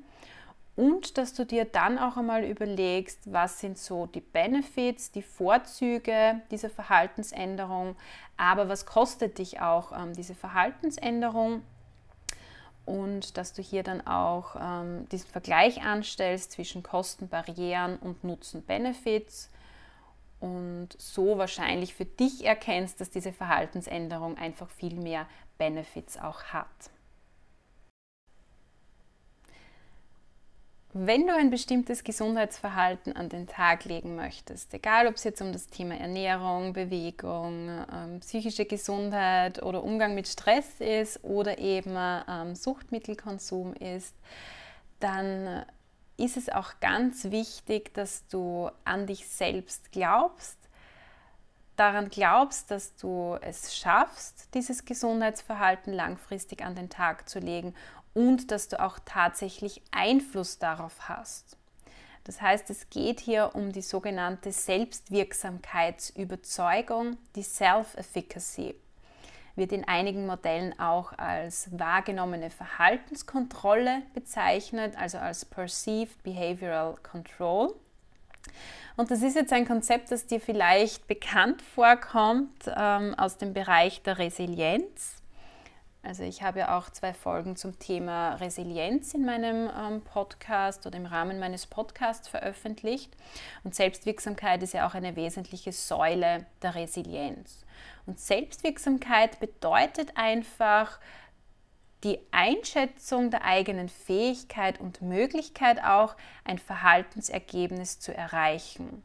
Und 0.78 1.18
dass 1.18 1.34
du 1.34 1.44
dir 1.44 1.66
dann 1.66 1.98
auch 1.98 2.18
einmal 2.18 2.44
überlegst, 2.44 3.34
was 3.34 3.60
sind 3.60 3.80
so 3.80 4.06
die 4.06 4.22
Benefits, 4.22 5.12
die 5.12 5.24
Vorzüge 5.24 6.42
dieser 6.52 6.70
Verhaltensänderung, 6.70 7.96
aber 8.38 8.70
was 8.70 8.86
kostet 8.86 9.40
dich 9.40 9.60
auch 9.60 9.92
ähm, 9.92 10.14
diese 10.14 10.36
Verhaltensänderung 10.36 11.64
und 12.86 13.38
dass 13.38 13.54
du 13.54 13.64
hier 13.64 13.82
dann 13.82 14.06
auch 14.06 14.56
ähm, 14.60 15.10
diesen 15.10 15.28
Vergleich 15.32 15.82
anstellst 15.82 16.52
zwischen 16.52 16.84
Kosten, 16.84 17.28
Barrieren 17.28 17.98
und 17.98 18.24
Nutzen, 18.24 18.62
Benefits 18.62 19.50
und 20.40 20.90
so 21.00 21.40
wahrscheinlich 21.40 21.96
für 21.96 22.06
dich 22.06 22.46
erkennst, 22.46 23.02
dass 23.02 23.10
diese 23.10 23.34
Verhaltensänderung 23.34 24.38
einfach 24.38 24.70
viel 24.70 24.94
mehr 24.94 25.26
Benefits 25.58 26.20
auch 26.20 26.44
hat. 26.44 26.68
Wenn 31.00 31.28
du 31.28 31.36
ein 31.36 31.52
bestimmtes 31.52 32.04
Gesundheitsverhalten 32.04 33.16
an 33.16 33.30
den 33.30 33.46
Tag 33.46 33.86
legen 33.86 34.16
möchtest, 34.16 34.74
egal 34.74 35.06
ob 35.06 35.14
es 35.14 35.26
jetzt 35.26 35.44
um 35.44 35.54
das 35.54 35.68
Thema 35.68 35.96
Ernährung, 35.96 36.74
Bewegung, 36.74 37.70
ähm, 37.94 38.20
psychische 38.22 38.66
Gesundheit 38.66 39.62
oder 39.62 39.84
Umgang 39.84 40.16
mit 40.16 40.28
Stress 40.28 40.80
ist 40.80 41.24
oder 41.24 41.60
eben 41.60 41.96
ähm, 41.96 42.56
Suchtmittelkonsum 42.56 43.76
ist, 43.76 44.16
dann 45.00 45.66
ist 46.18 46.36
es 46.36 46.50
auch 46.50 46.80
ganz 46.80 47.26
wichtig, 47.26 47.94
dass 47.94 48.28
du 48.30 48.72
an 48.84 49.06
dich 49.06 49.28
selbst 49.28 49.92
glaubst, 49.92 50.58
daran 51.76 52.10
glaubst, 52.10 52.72
dass 52.72 52.96
du 52.96 53.38
es 53.42 53.78
schaffst, 53.78 54.52
dieses 54.56 54.84
Gesundheitsverhalten 54.84 55.94
langfristig 55.94 56.66
an 56.66 56.74
den 56.74 56.90
Tag 56.90 57.30
zu 57.30 57.38
legen 57.38 57.76
und 58.18 58.50
dass 58.50 58.68
du 58.68 58.82
auch 58.82 58.98
tatsächlich 59.06 59.84
Einfluss 59.92 60.58
darauf 60.58 61.08
hast. 61.08 61.56
Das 62.24 62.42
heißt, 62.42 62.72
es 62.72 62.90
geht 62.90 63.20
hier 63.20 63.52
um 63.54 63.72
die 63.72 63.84
sogenannte 63.84 64.52
Selbstwirksamkeitsüberzeugung, 64.52 67.18
die 67.36 67.44
Self-Efficacy. 67.44 68.74
Wird 69.56 69.72
in 69.72 69.88
einigen 69.88 70.26
Modellen 70.26 70.80
auch 70.80 71.14
als 71.14 71.70
wahrgenommene 71.72 72.50
Verhaltenskontrolle 72.50 74.02
bezeichnet, 74.16 74.98
also 74.98 75.20
als 75.20 75.46
Perceived 75.46 76.24
Behavioral 76.24 76.96
Control. 77.04 77.76
Und 78.96 79.12
das 79.12 79.22
ist 79.22 79.36
jetzt 79.36 79.54
ein 79.54 79.68
Konzept, 79.68 80.12
das 80.12 80.26
dir 80.26 80.42
vielleicht 80.42 81.06
bekannt 81.08 81.62
vorkommt 81.62 82.64
ähm, 82.76 83.14
aus 83.16 83.38
dem 83.38 83.54
Bereich 83.54 84.02
der 84.02 84.18
Resilienz. 84.18 85.18
Also 86.08 86.24
ich 86.24 86.42
habe 86.42 86.60
ja 86.60 86.78
auch 86.78 86.90
zwei 86.90 87.14
Folgen 87.14 87.58
zum 87.58 87.80
Thema 87.80 88.36
Resilienz 88.36 89.14
in 89.14 89.26
meinem 89.26 89.70
ähm, 89.78 90.02
Podcast 90.02 90.88
oder 90.88 90.96
im 90.96 91.06
Rahmen 91.06 91.38
meines 91.38 91.66
Podcasts 91.66 92.30
veröffentlicht. 92.30 93.12
Und 93.66 93.76
Selbstwirksamkeit 93.76 94.64
ist 94.64 94.74
ja 94.74 94.88
auch 94.88 94.94
eine 94.94 95.18
wesentliche 95.18 95.74
Säule 95.74 96.46
der 96.62 96.76
Resilienz. 96.76 97.66
Und 98.06 98.22
Selbstwirksamkeit 98.22 99.42
bedeutet 99.42 100.16
einfach 100.16 100.98
die 102.06 102.20
Einschätzung 102.32 103.30
der 103.30 103.44
eigenen 103.44 103.90
Fähigkeit 103.90 104.80
und 104.80 105.02
Möglichkeit 105.02 105.84
auch, 105.84 106.16
ein 106.46 106.58
Verhaltensergebnis 106.58 108.00
zu 108.00 108.16
erreichen. 108.16 109.04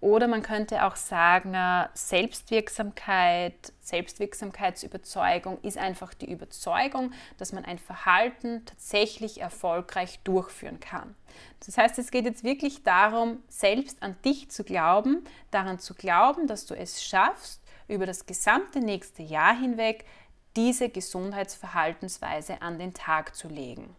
Oder 0.00 0.28
man 0.28 0.42
könnte 0.42 0.84
auch 0.84 0.96
sagen, 0.96 1.54
äh, 1.54 1.88
Selbstwirksamkeit, 1.94 3.72
Selbstwirksamkeitsüberzeugung 3.80 5.58
ist 5.62 5.78
einfach 5.78 6.12
die 6.12 6.30
Überzeugung, 6.30 7.12
dass 7.38 7.52
man 7.52 7.64
ein 7.64 7.78
Verhalten 7.78 8.64
tatsächlich 8.66 9.40
erfolgreich 9.40 10.20
durchführen 10.22 10.80
kann. 10.80 11.14
Das 11.64 11.78
heißt, 11.78 11.98
es 11.98 12.10
geht 12.10 12.26
jetzt 12.26 12.44
wirklich 12.44 12.82
darum, 12.82 13.42
selbst 13.48 14.02
an 14.02 14.16
dich 14.22 14.50
zu 14.50 14.64
glauben, 14.64 15.24
daran 15.50 15.78
zu 15.78 15.94
glauben, 15.94 16.46
dass 16.46 16.66
du 16.66 16.74
es 16.74 17.02
schaffst, 17.02 17.62
über 17.88 18.04
das 18.04 18.26
gesamte 18.26 18.80
nächste 18.80 19.22
Jahr 19.22 19.58
hinweg 19.58 20.04
diese 20.56 20.88
Gesundheitsverhaltensweise 20.88 22.60
an 22.62 22.78
den 22.78 22.94
Tag 22.94 23.34
zu 23.34 23.48
legen. 23.48 23.94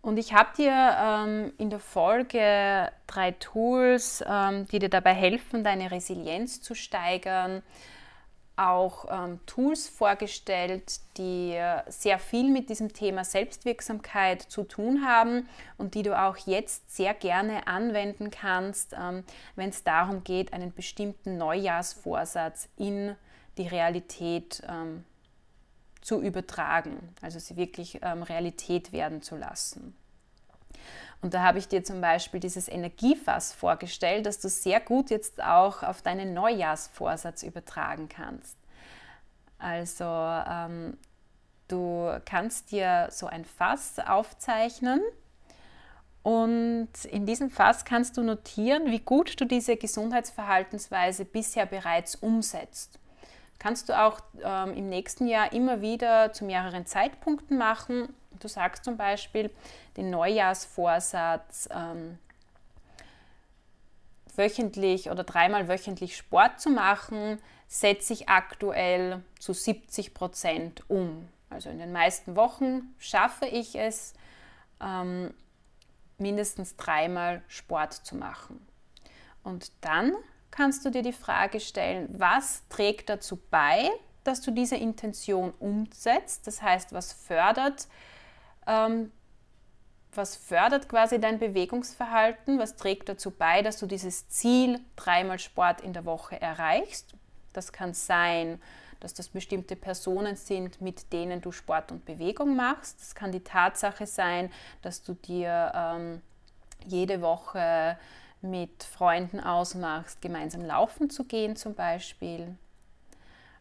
Und 0.00 0.16
ich 0.16 0.32
habe 0.32 0.50
dir 0.56 0.96
ähm, 1.00 1.52
in 1.58 1.70
der 1.70 1.80
Folge 1.80 2.90
drei 3.06 3.32
Tools, 3.32 4.24
ähm, 4.26 4.66
die 4.68 4.78
dir 4.78 4.88
dabei 4.88 5.12
helfen, 5.12 5.64
deine 5.64 5.90
Resilienz 5.90 6.62
zu 6.62 6.74
steigern, 6.74 7.62
auch 8.58 9.06
ähm, 9.08 9.40
Tools 9.46 9.88
vorgestellt, 9.88 11.00
die 11.16 11.56
sehr 11.86 12.18
viel 12.18 12.50
mit 12.50 12.70
diesem 12.70 12.92
Thema 12.92 13.24
Selbstwirksamkeit 13.24 14.42
zu 14.42 14.64
tun 14.64 15.06
haben 15.06 15.48
und 15.78 15.94
die 15.94 16.02
du 16.02 16.18
auch 16.18 16.36
jetzt 16.38 16.94
sehr 16.94 17.14
gerne 17.14 17.66
anwenden 17.66 18.30
kannst, 18.30 18.94
ähm, 18.98 19.24
wenn 19.54 19.70
es 19.70 19.84
darum 19.84 20.24
geht, 20.24 20.52
einen 20.52 20.72
bestimmten 20.72 21.38
Neujahrsvorsatz 21.38 22.68
in 22.76 23.14
die 23.58 23.68
Realität 23.68 24.62
ähm, 24.68 25.04
zu 26.08 26.22
übertragen, 26.22 27.14
also 27.20 27.38
sie 27.38 27.56
wirklich 27.56 28.00
ähm, 28.00 28.22
Realität 28.22 28.92
werden 28.92 29.20
zu 29.20 29.36
lassen. 29.36 29.94
Und 31.20 31.34
da 31.34 31.42
habe 31.42 31.58
ich 31.58 31.68
dir 31.68 31.84
zum 31.84 32.00
Beispiel 32.00 32.40
dieses 32.40 32.66
Energiefass 32.66 33.52
vorgestellt, 33.52 34.24
das 34.24 34.40
du 34.40 34.48
sehr 34.48 34.80
gut 34.80 35.10
jetzt 35.10 35.42
auch 35.42 35.82
auf 35.82 36.00
deinen 36.00 36.32
Neujahrsvorsatz 36.32 37.42
übertragen 37.42 38.08
kannst. 38.08 38.56
Also 39.58 40.04
ähm, 40.06 40.96
du 41.66 42.18
kannst 42.24 42.70
dir 42.70 43.08
so 43.10 43.26
ein 43.26 43.44
Fass 43.44 43.98
aufzeichnen 43.98 45.02
und 46.22 47.04
in 47.04 47.26
diesem 47.26 47.50
Fass 47.50 47.84
kannst 47.84 48.16
du 48.16 48.22
notieren, 48.22 48.86
wie 48.86 49.00
gut 49.00 49.38
du 49.38 49.44
diese 49.44 49.76
Gesundheitsverhaltensweise 49.76 51.26
bisher 51.26 51.66
bereits 51.66 52.14
umsetzt 52.14 52.98
kannst 53.58 53.88
du 53.88 53.98
auch 53.98 54.20
ähm, 54.42 54.74
im 54.74 54.88
nächsten 54.88 55.26
Jahr 55.26 55.52
immer 55.52 55.80
wieder 55.80 56.32
zu 56.32 56.44
mehreren 56.44 56.86
Zeitpunkten 56.86 57.58
machen. 57.58 58.14
Du 58.40 58.48
sagst 58.48 58.84
zum 58.84 58.96
Beispiel 58.96 59.50
den 59.96 60.10
Neujahrsvorsatz, 60.10 61.68
ähm, 61.72 62.18
wöchentlich 64.36 65.10
oder 65.10 65.24
dreimal 65.24 65.68
wöchentlich 65.68 66.16
Sport 66.16 66.60
zu 66.60 66.70
machen, 66.70 67.38
setze 67.66 68.12
ich 68.12 68.28
aktuell 68.28 69.22
zu 69.38 69.52
70 69.52 70.14
Prozent 70.14 70.88
um. 70.88 71.28
Also 71.50 71.68
in 71.68 71.78
den 71.78 71.92
meisten 71.92 72.36
Wochen 72.36 72.94
schaffe 72.98 73.46
ich 73.46 73.74
es, 73.74 74.14
ähm, 74.80 75.34
mindestens 76.18 76.76
dreimal 76.76 77.42
Sport 77.48 77.92
zu 77.92 78.16
machen. 78.16 78.64
Und 79.42 79.72
dann 79.80 80.14
kannst 80.58 80.84
du 80.84 80.90
dir 80.90 81.02
die 81.02 81.12
Frage 81.12 81.60
stellen, 81.60 82.08
was 82.18 82.64
trägt 82.68 83.08
dazu 83.08 83.40
bei, 83.48 83.90
dass 84.24 84.40
du 84.40 84.50
diese 84.50 84.74
Intention 84.74 85.52
umsetzt? 85.60 86.48
Das 86.48 86.60
heißt, 86.60 86.92
was 86.92 87.12
fördert, 87.12 87.86
ähm, 88.66 89.12
was 90.12 90.34
fördert 90.34 90.88
quasi 90.88 91.20
dein 91.20 91.38
Bewegungsverhalten? 91.38 92.58
Was 92.58 92.74
trägt 92.74 93.08
dazu 93.08 93.30
bei, 93.30 93.62
dass 93.62 93.78
du 93.78 93.86
dieses 93.86 94.28
Ziel 94.30 94.80
dreimal 94.96 95.38
Sport 95.38 95.80
in 95.80 95.92
der 95.92 96.04
Woche 96.04 96.40
erreichst? 96.40 97.14
Das 97.52 97.70
kann 97.70 97.94
sein, 97.94 98.60
dass 98.98 99.14
das 99.14 99.28
bestimmte 99.28 99.76
Personen 99.76 100.34
sind, 100.34 100.80
mit 100.80 101.12
denen 101.12 101.40
du 101.40 101.52
Sport 101.52 101.92
und 101.92 102.04
Bewegung 102.04 102.56
machst. 102.56 103.00
Das 103.00 103.14
kann 103.14 103.30
die 103.30 103.44
Tatsache 103.44 104.06
sein, 104.06 104.50
dass 104.82 105.04
du 105.04 105.14
dir 105.14 105.70
ähm, 105.72 106.20
jede 106.84 107.20
Woche 107.20 107.96
mit 108.40 108.84
Freunden 108.84 109.40
ausmachst, 109.40 110.20
gemeinsam 110.20 110.64
laufen 110.64 111.10
zu 111.10 111.24
gehen 111.24 111.56
zum 111.56 111.74
Beispiel. 111.74 112.56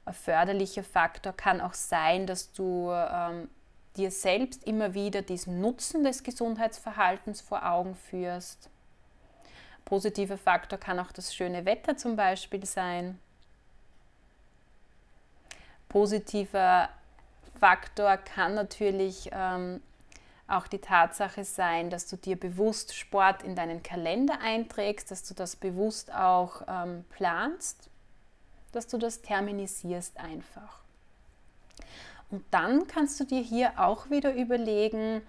Ein 0.05 0.13
förderlicher 0.13 0.83
Faktor 0.83 1.33
kann 1.33 1.59
auch 1.59 1.73
sein, 1.73 2.27
dass 2.27 2.51
du 2.53 2.91
ähm, 2.91 3.49
dir 3.97 4.11
selbst 4.11 4.65
immer 4.65 4.93
wieder 4.93 5.21
diesen 5.21 5.59
Nutzen 5.59 6.03
des 6.03 6.23
Gesundheitsverhaltens 6.23 7.41
vor 7.41 7.65
Augen 7.69 7.95
führst. 7.95 8.69
Positiver 9.83 10.37
Faktor 10.37 10.79
kann 10.79 10.99
auch 10.99 11.11
das 11.11 11.33
schöne 11.33 11.65
Wetter 11.65 11.97
zum 11.97 12.15
Beispiel 12.15 12.65
sein. 12.65 13.19
Positiver 15.89 16.89
Faktor 17.59 18.17
kann 18.17 18.53
natürlich 18.53 19.29
ähm, 19.31 19.81
auch 20.47 20.67
die 20.67 20.79
Tatsache 20.79 21.43
sein, 21.43 21.89
dass 21.89 22.07
du 22.07 22.15
dir 22.15 22.39
bewusst 22.39 22.95
Sport 22.95 23.43
in 23.43 23.55
deinen 23.55 23.83
Kalender 23.83 24.39
einträgst, 24.41 25.12
dass 25.12 25.23
du 25.23 25.33
das 25.33 25.55
bewusst 25.55 26.13
auch 26.13 26.62
ähm, 26.67 27.03
planst, 27.10 27.89
dass 28.71 28.88
du 28.88 28.97
das 28.97 29.21
terminisierst 29.21 30.17
einfach. 30.17 30.79
Und 32.29 32.43
dann 32.51 32.88
kannst 32.88 33.19
du 33.19 33.23
dir 33.23 33.41
hier 33.41 33.73
auch 33.77 34.10
wieder 34.10 34.33
überlegen, 34.33 35.21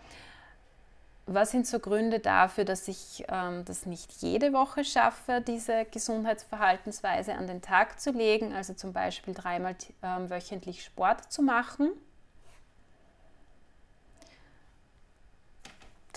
was 1.26 1.50
sind 1.50 1.66
so 1.66 1.78
Gründe 1.78 2.20
dafür, 2.20 2.64
dass 2.64 2.88
ich 2.88 3.24
ähm, 3.28 3.64
das 3.66 3.84
nicht 3.86 4.22
jede 4.22 4.52
Woche 4.54 4.82
schaffe, 4.82 5.42
diese 5.46 5.84
Gesundheitsverhaltensweise 5.84 7.34
an 7.34 7.46
den 7.46 7.60
Tag 7.60 8.00
zu 8.00 8.12
legen? 8.12 8.54
Also 8.54 8.72
zum 8.72 8.94
Beispiel 8.94 9.34
dreimal 9.34 9.76
ähm, 10.02 10.30
wöchentlich 10.30 10.82
Sport 10.82 11.30
zu 11.30 11.42
machen. 11.42 11.90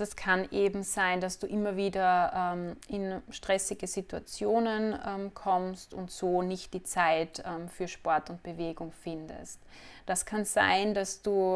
Das 0.02 0.16
kann 0.16 0.48
eben 0.50 0.82
sein, 0.82 1.22
dass 1.22 1.38
du 1.38 1.46
immer 1.46 1.78
wieder 1.78 2.56
ähm, 2.56 2.76
in 2.88 3.22
stressige 3.30 3.86
Situationen 3.86 4.98
ähm, 5.06 5.32
kommst 5.36 5.94
und 5.94 6.10
so 6.10 6.42
nicht 6.42 6.74
die 6.74 6.82
Zeit 6.82 7.44
ähm, 7.46 7.70
für 7.70 7.88
Sport 7.88 8.32
und 8.32 8.42
Bewegung 8.42 8.92
findest. 9.04 9.60
Das 10.08 10.26
kann 10.26 10.44
sein, 10.44 10.96
dass 10.96 11.22
du 11.22 11.56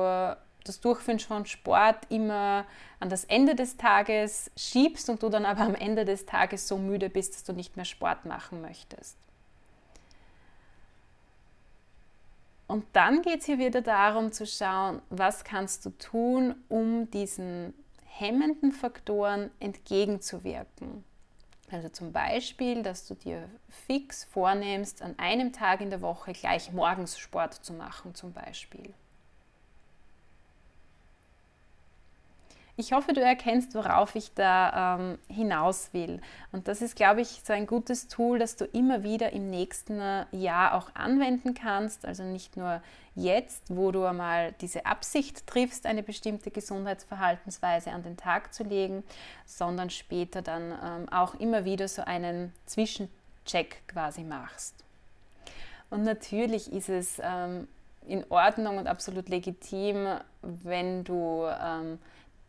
das 0.64 0.80
Durchführen 0.80 1.18
von 1.18 1.48
Sport 1.48 1.98
immer 2.10 2.66
an 3.00 3.10
das 3.10 3.24
Ende 3.24 3.56
des 3.56 3.78
Tages 3.78 4.52
schiebst 4.56 5.10
und 5.10 5.24
du 5.24 5.30
dann 5.30 5.48
aber 5.48 5.62
am 5.62 5.74
Ende 5.74 6.06
des 6.06 6.28
Tages 6.28 6.68
so 6.68 6.78
müde 6.78 7.10
bist, 7.10 7.34
dass 7.34 7.46
du 7.46 7.54
nicht 7.54 7.76
mehr 7.76 7.86
Sport 7.86 8.26
machen 8.26 8.62
möchtest. 8.62 9.18
Und 12.68 12.86
dann 12.94 13.24
geht 13.24 13.40
es 13.40 13.48
hier 13.48 13.58
wieder 13.58 13.82
darum 13.82 14.32
zu 14.32 14.46
schauen, 14.46 15.02
was 15.10 15.44
kannst 15.44 15.84
du 15.88 15.90
tun, 15.98 16.54
um 16.70 17.10
diesen 17.10 17.74
hemmenden 18.18 18.72
Faktoren 18.72 19.52
entgegenzuwirken. 19.60 21.04
Also 21.70 21.90
zum 21.90 22.12
Beispiel, 22.14 22.84
dass 22.84 23.08
du 23.08 23.16
dir 23.16 23.50
fix 23.70 24.24
vornimmst, 24.24 25.02
an 25.02 25.18
einem 25.18 25.52
Tag 25.52 25.82
in 25.82 25.90
der 25.90 26.02
Woche 26.02 26.32
gleich 26.34 26.72
morgens 26.72 27.18
Sport 27.18 27.54
zu 27.56 27.74
machen 27.74 28.16
zum 28.16 28.32
Beispiel. 28.32 28.94
Ich 32.78 32.92
hoffe, 32.92 33.14
du 33.14 33.22
erkennst, 33.22 33.74
worauf 33.74 34.16
ich 34.16 34.34
da 34.34 34.98
ähm, 34.98 35.18
hinaus 35.30 35.94
will. 35.94 36.20
Und 36.52 36.68
das 36.68 36.82
ist, 36.82 36.98
glaube 36.98 37.22
ich, 37.22 37.42
so 37.46 37.54
ein 37.54 37.68
gutes 37.68 38.10
Tool, 38.10 38.38
das 38.38 38.58
du 38.58 38.66
immer 38.66 39.02
wieder 39.02 39.32
im 39.32 39.50
nächsten 39.50 40.02
Jahr 40.32 40.74
auch 40.74 40.94
anwenden 40.94 41.54
kannst. 41.54 42.06
Also 42.06 42.24
nicht 42.24 42.58
nur 42.58 42.82
jetzt, 43.16 43.64
wo 43.70 43.92
du 43.92 44.04
einmal 44.04 44.52
diese 44.60 44.86
Absicht 44.86 45.48
triffst, 45.48 45.86
eine 45.86 46.04
bestimmte 46.04 46.52
Gesundheitsverhaltensweise 46.52 47.92
an 47.92 48.04
den 48.04 48.18
Tag 48.18 48.54
zu 48.54 48.64
legen, 48.64 49.04
sondern 49.46 49.90
später 49.90 50.42
dann 50.42 50.72
ähm, 50.72 51.10
auch 51.14 51.36
immer 51.36 51.64
wieder 51.64 51.88
so 51.88 52.02
einen 52.02 52.52
Zwischencheck 52.66 53.84
quasi 53.88 54.24
machst. 54.24 54.76
Und 55.90 56.04
natürlich 56.04 56.74
ist 56.74 56.90
es 56.90 57.22
ähm, 57.24 57.70
in 58.06 58.26
Ordnung 58.30 58.80
und 58.80 58.88
absolut 58.88 59.30
legitim, 59.30 60.20
wenn 60.42 61.06
du 61.06 61.46
ähm, 61.46 62.00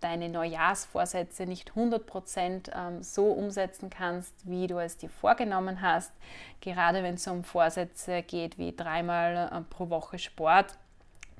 deine 0.01 0.29
Neujahrsvorsätze 0.29 1.47
nicht 1.47 1.73
100% 1.73 2.71
ähm, 2.75 3.03
so 3.03 3.27
umsetzen 3.27 3.91
kannst, 3.91 4.35
wie 4.45 4.67
du 4.67 4.79
es 4.79 4.97
dir 4.99 5.09
vorgenommen 5.09 5.81
hast. 5.81 6.13
Gerade 6.61 7.03
wenn 7.03 7.15
es 7.15 7.27
um 7.27 7.45
Vorsätze 7.45 8.23
geht 8.23 8.59
wie 8.59 8.75
dreimal 8.75 9.51
äh, 9.53 9.61
pro 9.63 9.89
Woche 9.91 10.19
Sport, 10.19 10.77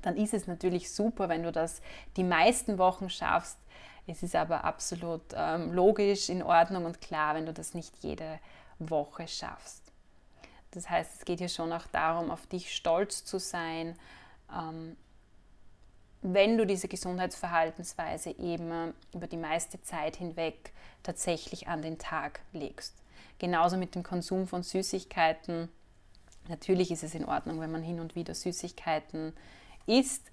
dann 0.01 0.15
ist 0.17 0.33
es 0.33 0.47
natürlich 0.47 0.91
super, 0.91 1.29
wenn 1.29 1.43
du 1.43 1.51
das 1.51 1.81
die 2.15 2.23
meisten 2.23 2.77
Wochen 2.77 3.09
schaffst. 3.09 3.57
Es 4.07 4.23
ist 4.23 4.35
aber 4.35 4.63
absolut 4.63 5.21
ähm, 5.33 5.73
logisch, 5.73 6.29
in 6.29 6.41
Ordnung 6.41 6.85
und 6.85 7.01
klar, 7.01 7.35
wenn 7.35 7.45
du 7.45 7.53
das 7.53 7.73
nicht 7.73 7.93
jede 8.01 8.39
Woche 8.79 9.27
schaffst. 9.27 9.91
Das 10.71 10.89
heißt, 10.89 11.19
es 11.19 11.25
geht 11.25 11.39
hier 11.39 11.49
schon 11.49 11.73
auch 11.73 11.87
darum, 11.87 12.31
auf 12.31 12.47
dich 12.47 12.73
stolz 12.73 13.25
zu 13.25 13.39
sein, 13.39 13.97
ähm, 14.53 14.95
wenn 16.33 16.57
du 16.57 16.65
diese 16.65 16.87
Gesundheitsverhaltensweise 16.87 18.31
eben 18.37 18.93
über 19.13 19.27
die 19.27 19.37
meiste 19.37 19.81
Zeit 19.81 20.17
hinweg 20.17 20.73
tatsächlich 21.03 21.67
an 21.67 21.81
den 21.81 21.97
Tag 21.97 22.41
legst. 22.51 22.95
Genauso 23.39 23.77
mit 23.77 23.95
dem 23.95 24.03
Konsum 24.03 24.47
von 24.47 24.63
Süßigkeiten. 24.63 25.69
Natürlich 26.49 26.91
ist 26.91 27.03
es 27.03 27.15
in 27.15 27.25
Ordnung, 27.25 27.59
wenn 27.59 27.71
man 27.71 27.83
hin 27.83 27.99
und 27.99 28.15
wieder 28.15 28.33
Süßigkeiten 28.33 29.33
isst. 29.85 30.31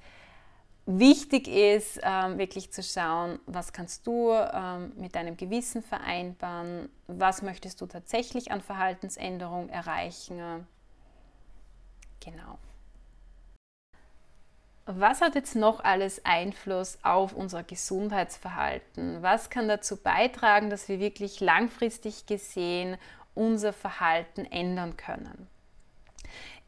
Wichtig 0.86 1.48
ist 1.48 2.00
ähm, 2.02 2.38
wirklich 2.38 2.70
zu 2.72 2.82
schauen, 2.82 3.38
was 3.46 3.72
kannst 3.72 4.06
du 4.06 4.32
ähm, 4.32 4.92
mit 4.96 5.14
deinem 5.14 5.36
Gewissen 5.36 5.82
vereinbaren, 5.82 6.90
was 7.06 7.40
möchtest 7.40 7.80
du 7.80 7.86
tatsächlich 7.86 8.52
an 8.52 8.60
Verhaltensänderung 8.60 9.70
erreichen. 9.70 10.66
Genau. 12.20 12.58
Was 14.86 15.22
hat 15.22 15.34
jetzt 15.34 15.56
noch 15.56 15.82
alles 15.82 16.26
Einfluss 16.26 16.98
auf 17.02 17.32
unser 17.32 17.62
Gesundheitsverhalten? 17.62 19.22
Was 19.22 19.48
kann 19.48 19.66
dazu 19.66 19.96
beitragen, 19.96 20.68
dass 20.68 20.90
wir 20.90 21.00
wirklich 21.00 21.40
langfristig 21.40 22.26
gesehen 22.26 22.98
unser 23.34 23.72
Verhalten 23.72 24.44
ändern 24.44 24.98
können? 24.98 25.48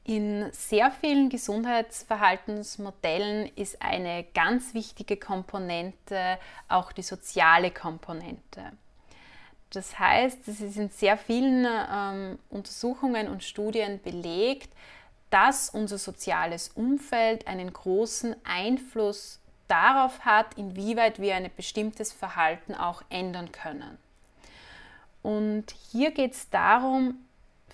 In 0.05 0.51
sehr 0.53 0.91
vielen 0.93 1.29
Gesundheitsverhaltensmodellen 1.29 3.51
ist 3.55 3.83
eine 3.83 4.25
ganz 4.35 4.73
wichtige 4.73 5.19
Komponente 5.19 6.39
auch 6.69 6.93
die 6.93 7.03
soziale 7.03 7.71
Komponente. 7.71 8.73
Das 9.71 9.99
heißt, 9.99 10.47
es 10.49 10.61
ist 10.61 10.77
in 10.77 10.91
sehr 10.91 11.19
vielen 11.19 11.67
ähm, 11.67 12.39
Untersuchungen 12.51 13.27
und 13.29 13.43
Studien 13.43 14.01
belegt, 14.01 14.71
dass 15.37 15.69
unser 15.69 15.99
soziales 15.99 16.71
Umfeld 16.71 17.47
einen 17.47 17.71
großen 17.71 18.35
Einfluss 18.45 19.39
darauf 19.69 20.21
hat, 20.21 20.57
inwieweit 20.57 21.21
wir 21.21 21.37
ein 21.37 21.51
bestimmtes 21.55 22.11
Verhalten 22.11 22.75
auch 22.75 23.03
ändern 23.11 23.53
können. 23.53 23.99
Und 25.23 25.75
hier 25.91 26.13
geht 26.13 26.33
es 26.33 26.49
darum, 26.49 27.17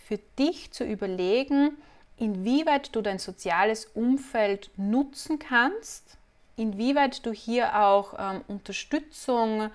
für 0.09 0.19
dich 0.41 0.73
zu 0.73 0.83
überlegen, 0.83 1.77
inwieweit 2.17 2.97
du 2.97 3.01
dein 3.01 3.21
soziales 3.21 3.85
Umfeld 3.85 4.73
nutzen 4.77 5.39
kannst, 5.39 6.19
inwieweit 6.57 7.25
du 7.25 7.31
hier 7.31 7.79
auch 7.81 8.15
ähm, 8.19 8.41
Unterstützung 8.49 9.71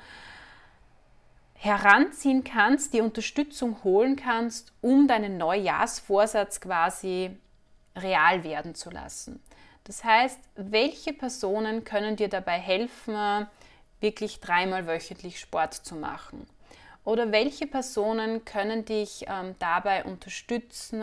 heranziehen 1.53 2.43
kannst, 2.43 2.93
die 2.93 2.99
Unterstützung 2.99 3.81
holen 3.85 4.17
kannst, 4.17 4.73
um 4.81 5.07
deinen 5.07 5.37
Neujahrsvorsatz 5.37 6.59
quasi 6.59 7.37
real 7.97 8.43
werden 8.43 8.75
zu 8.75 8.89
lassen. 8.89 9.41
Das 9.83 10.03
heißt, 10.03 10.39
welche 10.55 11.13
Personen 11.13 11.83
können 11.83 12.15
dir 12.15 12.27
dabei 12.27 12.59
helfen, 12.59 13.47
wirklich 14.01 14.39
dreimal 14.39 14.85
wöchentlich 14.85 15.39
Sport 15.39 15.73
zu 15.73 15.95
machen? 15.95 16.47
Oder 17.05 17.31
welche 17.31 17.67
Personen 17.67 18.43
können 18.43 18.83
dich 18.83 19.25
ähm, 19.29 19.55
dabei 19.59 20.03
unterstützen, 20.03 21.01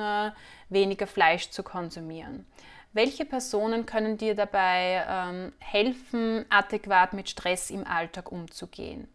weniger 0.69 1.07
Fleisch 1.07 1.49
zu 1.49 1.63
konsumieren? 1.63 2.47
Welche 2.93 3.25
Personen 3.25 3.87
können 3.87 4.19
dir 4.19 4.35
dabei 4.35 5.05
ähm, 5.09 5.53
helfen, 5.61 6.45
adäquat 6.51 7.15
mit 7.15 7.31
Stress 7.31 7.71
im 7.71 7.87
Alltag 7.87 8.31
umzugehen? 8.31 9.09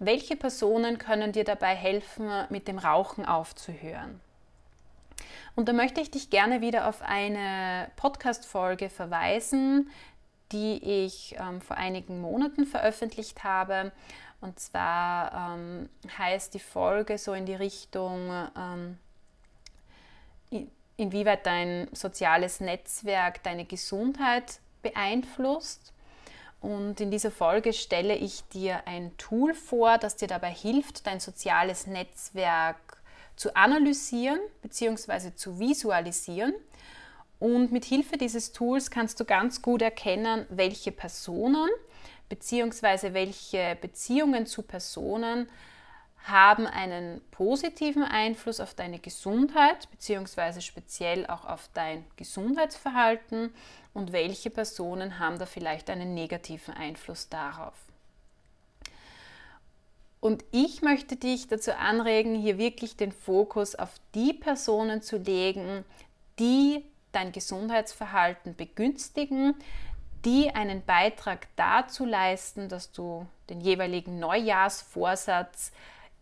Welche 0.00 0.34
Personen 0.34 0.98
können 0.98 1.30
dir 1.30 1.44
dabei 1.44 1.76
helfen, 1.76 2.28
mit 2.50 2.66
dem 2.66 2.78
Rauchen 2.78 3.24
aufzuhören? 3.24 4.20
Und 5.54 5.68
da 5.68 5.72
möchte 5.72 6.00
ich 6.00 6.10
dich 6.10 6.30
gerne 6.30 6.60
wieder 6.60 6.88
auf 6.88 7.02
eine 7.02 7.90
Podcast-Folge 7.96 8.88
verweisen, 8.88 9.90
die 10.52 11.04
ich 11.04 11.36
ähm, 11.38 11.60
vor 11.60 11.76
einigen 11.76 12.20
Monaten 12.20 12.66
veröffentlicht 12.66 13.44
habe. 13.44 13.92
Und 14.40 14.58
zwar 14.58 15.56
ähm, 15.56 15.88
heißt 16.18 16.54
die 16.54 16.60
Folge 16.60 17.16
so 17.18 17.32
in 17.32 17.46
die 17.46 17.54
Richtung, 17.54 18.48
ähm, 18.56 18.98
inwieweit 20.96 21.46
dein 21.46 21.88
soziales 21.92 22.60
Netzwerk 22.60 23.42
deine 23.42 23.64
Gesundheit 23.64 24.60
beeinflusst. 24.82 25.92
Und 26.60 27.00
in 27.00 27.10
dieser 27.10 27.30
Folge 27.30 27.72
stelle 27.72 28.14
ich 28.14 28.44
dir 28.48 28.86
ein 28.86 29.16
Tool 29.16 29.54
vor, 29.54 29.98
das 29.98 30.16
dir 30.16 30.28
dabei 30.28 30.52
hilft, 30.52 31.06
dein 31.06 31.18
soziales 31.18 31.86
Netzwerk 31.86 32.91
zu 33.36 33.54
analysieren 33.56 34.40
bzw. 34.62 35.34
zu 35.34 35.58
visualisieren. 35.58 36.54
Und 37.38 37.72
mit 37.72 37.84
Hilfe 37.84 38.16
dieses 38.16 38.52
Tools 38.52 38.90
kannst 38.90 39.18
du 39.18 39.24
ganz 39.24 39.62
gut 39.62 39.82
erkennen, 39.82 40.46
welche 40.48 40.92
Personen 40.92 41.68
bzw. 42.28 43.14
welche 43.14 43.76
Beziehungen 43.80 44.46
zu 44.46 44.62
Personen 44.62 45.48
haben 46.24 46.66
einen 46.66 47.20
positiven 47.32 48.04
Einfluss 48.04 48.60
auf 48.60 48.74
deine 48.74 49.00
Gesundheit 49.00 49.90
bzw. 49.90 50.60
speziell 50.60 51.26
auch 51.26 51.44
auf 51.44 51.68
dein 51.74 52.04
Gesundheitsverhalten 52.16 53.52
und 53.92 54.12
welche 54.12 54.50
Personen 54.50 55.18
haben 55.18 55.38
da 55.38 55.46
vielleicht 55.46 55.90
einen 55.90 56.14
negativen 56.14 56.74
Einfluss 56.74 57.28
darauf. 57.28 57.74
Und 60.22 60.44
ich 60.52 60.82
möchte 60.82 61.16
dich 61.16 61.48
dazu 61.48 61.74
anregen, 61.74 62.36
hier 62.36 62.56
wirklich 62.56 62.96
den 62.96 63.10
Fokus 63.10 63.74
auf 63.74 63.90
die 64.14 64.32
Personen 64.32 65.02
zu 65.02 65.16
legen, 65.16 65.84
die 66.38 66.84
dein 67.10 67.32
Gesundheitsverhalten 67.32 68.54
begünstigen, 68.54 69.56
die 70.24 70.50
einen 70.50 70.84
Beitrag 70.84 71.48
dazu 71.56 72.04
leisten, 72.04 72.68
dass 72.68 72.92
du 72.92 73.26
den 73.50 73.60
jeweiligen 73.60 74.20
Neujahrsvorsatz 74.20 75.72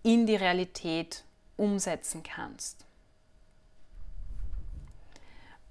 in 0.02 0.24
die 0.24 0.36
Realität 0.36 1.22
umsetzen 1.58 2.22
kannst. 2.22 2.86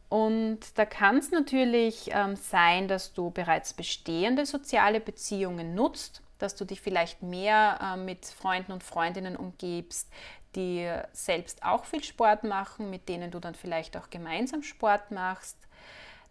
Und 0.08 0.60
da 0.76 0.86
kann 0.86 1.18
es 1.18 1.32
natürlich 1.32 2.12
ähm, 2.14 2.36
sein, 2.36 2.88
dass 2.88 3.12
du 3.12 3.32
bereits 3.32 3.74
bestehende 3.74 4.46
soziale 4.46 5.00
Beziehungen 5.00 5.74
nutzt, 5.74 6.22
dass 6.40 6.56
du 6.56 6.66
dich 6.66 6.82
vielleicht 6.82 7.22
mehr 7.22 7.80
äh, 7.82 7.98
mit 7.98 8.26
Freunden 8.26 8.72
und 8.72 8.84
Freundinnen 8.84 9.36
umgibst, 9.36 10.10
die 10.56 10.92
selbst 11.14 11.64
auch 11.64 11.86
viel 11.86 12.04
Sport 12.04 12.44
machen, 12.44 12.90
mit 12.90 13.08
denen 13.08 13.30
du 13.30 13.40
dann 13.40 13.54
vielleicht 13.54 13.96
auch 13.96 14.10
gemeinsam 14.10 14.64
Sport 14.64 15.12
machst. 15.12 15.58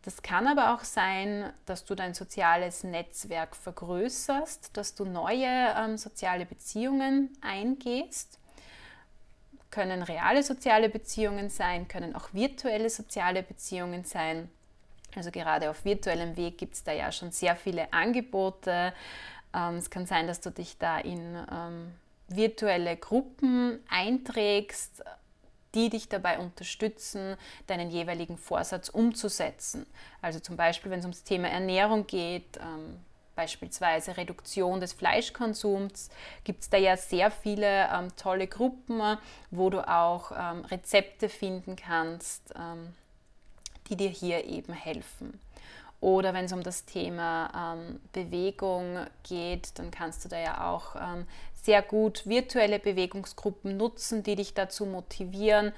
Das 0.03 0.23
kann 0.23 0.47
aber 0.47 0.75
auch 0.75 0.85
sein, 0.85 1.53
dass 1.67 1.85
du 1.85 1.95
dein 1.95 2.15
soziales 2.15 2.83
Netzwerk 2.83 3.55
vergrößerst, 3.55 4.77
dass 4.77 4.95
du 4.95 5.05
neue 5.05 5.75
ähm, 5.77 5.97
soziale 5.97 6.47
Beziehungen 6.47 7.37
eingehst 7.41 8.39
können 9.71 10.03
reale 10.03 10.43
soziale 10.43 10.89
Beziehungen 10.89 11.51
sein, 11.51 11.89
können 11.89 12.15
auch 12.15 12.33
virtuelle 12.33 12.91
soziale 12.91 13.43
Beziehungen 13.43 14.05
sein. 14.05 14.51
Also 15.15 15.31
gerade 15.31 15.71
auf 15.71 15.85
virtuellem 15.85 16.37
Weg 16.37 16.59
gibt 16.59 16.75
es 16.75 16.85
da 16.85 16.93
ja 16.93 17.11
schon 17.13 17.33
sehr 17.33 17.57
viele 17.57 17.93
Angebote. 17.93 18.93
Ähm, 19.55 19.77
es 19.77 19.91
kann 19.91 20.07
sein, 20.07 20.27
dass 20.27 20.41
du 20.41 20.51
dich 20.51 20.79
da 20.79 20.99
in 20.99 21.37
ähm, 21.51 21.93
virtuelle 22.29 22.97
Gruppen 22.97 23.81
einträgst, 23.89 25.03
die 25.75 25.91
dich 25.91 26.09
dabei 26.09 26.39
unterstützen, 26.39 27.37
deinen 27.67 27.91
jeweiligen 27.91 28.39
Vorsatz 28.39 28.89
umzusetzen. 28.89 29.87
Also 30.23 30.41
zum 30.41 30.57
Beispiel, 30.57 30.91
wenn 30.91 31.01
es 31.01 31.05
ums 31.05 31.25
Thema 31.25 31.49
Ernährung 31.49 32.07
geht, 32.07 32.57
ähm, 32.59 33.01
beispielsweise 33.39 34.17
Reduktion 34.17 34.81
des 34.81 34.95
Fleischkonsums, 34.95 36.11
gibt 36.43 36.63
es 36.63 36.71
da 36.71 36.77
ja 36.77 36.97
sehr 36.97 37.31
viele 37.31 37.89
ähm, 37.93 38.09
tolle 38.17 38.49
Gruppen, 38.49 39.17
wo 39.53 39.71
du 39.71 39.87
auch 39.89 40.33
ähm, 40.33 40.65
Rezepte 40.65 41.29
finden 41.29 41.77
kannst, 41.77 42.53
ähm, 42.57 42.95
die 43.89 43.97
dir 43.97 44.09
hier 44.11 44.45
eben 44.45 44.73
helfen. 44.73 45.39
Oder 46.01 46.33
wenn 46.33 46.45
es 46.45 46.53
um 46.53 46.63
das 46.63 46.85
Thema 46.85 47.77
ähm, 47.77 48.01
Bewegung 48.13 49.07
geht, 49.25 49.79
dann 49.79 49.91
kannst 49.91 50.25
du 50.25 50.29
da 50.29 50.39
ja 50.39 50.71
auch 50.71 50.95
ähm, 50.95 51.27
sehr 51.55 51.83
gut 51.83 52.27
virtuelle 52.27 52.79
Bewegungsgruppen 52.79 53.77
nutzen, 53.77 54.23
die 54.23 54.37
dich 54.37 54.55
dazu 54.55 54.87
motivieren, 54.87 55.73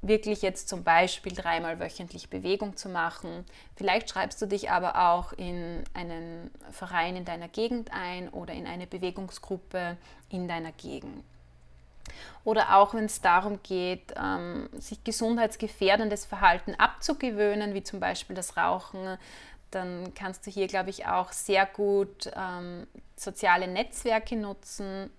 wirklich 0.00 0.42
jetzt 0.42 0.68
zum 0.68 0.82
Beispiel 0.82 1.32
dreimal 1.34 1.78
wöchentlich 1.78 2.30
Bewegung 2.30 2.76
zu 2.76 2.88
machen. 2.88 3.44
Vielleicht 3.76 4.08
schreibst 4.08 4.40
du 4.40 4.46
dich 4.46 4.70
aber 4.70 5.10
auch 5.10 5.32
in 5.32 5.84
einen 5.92 6.50
Verein 6.70 7.16
in 7.16 7.24
deiner 7.24 7.48
Gegend 7.48 7.90
ein 7.92 8.28
oder 8.28 8.54
in 8.54 8.66
eine 8.66 8.86
Bewegungsgruppe 8.86 9.96
in 10.30 10.48
deiner 10.48 10.72
Gegend. 10.72 11.24
Oder 12.44 12.76
auch 12.76 12.94
wenn 12.94 13.04
es 13.04 13.20
darum 13.20 13.60
geht, 13.62 14.14
ähm, 14.16 14.68
sich 14.78 15.04
gesundheitsgefährdendes 15.04 16.24
Verhalten 16.24 16.74
abzugewöhnen, 16.74 17.74
wie 17.74 17.82
zum 17.82 18.00
Beispiel 18.00 18.36
das 18.36 18.56
Rauchen, 18.56 19.18
dann 19.70 20.14
kannst 20.14 20.46
du 20.46 20.50
hier, 20.50 20.66
glaube 20.66 20.90
ich, 20.90 21.06
auch 21.06 21.32
sehr 21.32 21.66
gut 21.66 22.30
ähm, 22.34 22.86
soziale 23.16 23.68
Netzwerke 23.68 24.36
nutzen, 24.36 25.10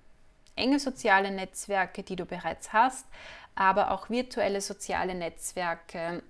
enge 0.56 0.80
soziale 0.80 1.32
Netzwerke, 1.32 2.04
die 2.04 2.16
du 2.16 2.26
bereits 2.26 2.74
hast, 2.74 3.06
aber 3.56 3.92
auch 3.92 4.10
virtuelle 4.10 4.62
soziale 4.62 5.14
Netzwerke. 5.16 6.24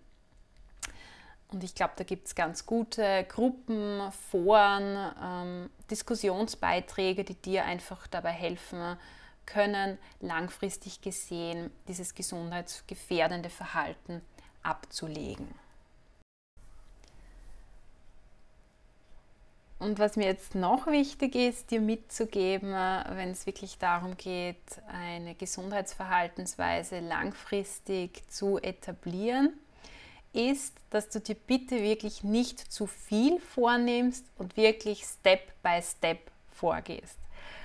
Und 1.51 1.63
ich 1.63 1.73
glaube, 1.73 1.93
da 1.95 2.03
gibt 2.03 2.27
es 2.27 2.35
ganz 2.35 2.65
gute 2.65 3.25
Gruppen, 3.27 4.11
Foren, 4.29 5.13
ähm, 5.23 5.69
Diskussionsbeiträge, 5.89 7.23
die 7.23 7.35
dir 7.35 7.65
einfach 7.65 8.05
dabei 8.07 8.31
helfen 8.31 8.97
können, 9.51 9.97
langfristig 10.21 11.01
gesehen 11.01 11.71
dieses 11.87 12.15
gesundheitsgefährdende 12.15 13.49
Verhalten 13.49 14.21
abzulegen. 14.63 15.47
Und 19.79 19.97
was 19.97 20.17
mir 20.17 20.25
jetzt 20.25 20.55
noch 20.55 20.87
wichtig 20.87 21.35
ist, 21.35 21.71
dir 21.71 21.79
mitzugeben, 21.79 22.73
wenn 22.73 23.31
es 23.31 23.45
wirklich 23.45 23.77
darum 23.77 24.17
geht, 24.17 24.57
eine 24.87 25.35
Gesundheitsverhaltensweise 25.35 26.99
langfristig 26.99 28.29
zu 28.29 28.57
etablieren, 28.57 29.53
ist, 30.33 30.75
dass 30.89 31.09
du 31.09 31.21
dir 31.21 31.35
bitte 31.35 31.81
wirklich 31.81 32.23
nicht 32.23 32.59
zu 32.59 32.87
viel 32.87 33.39
vornimmst 33.39 34.25
und 34.37 34.57
wirklich 34.57 35.05
Step 35.05 35.53
by 35.63 35.81
Step 35.81 36.29
vorgehst. 36.51 37.17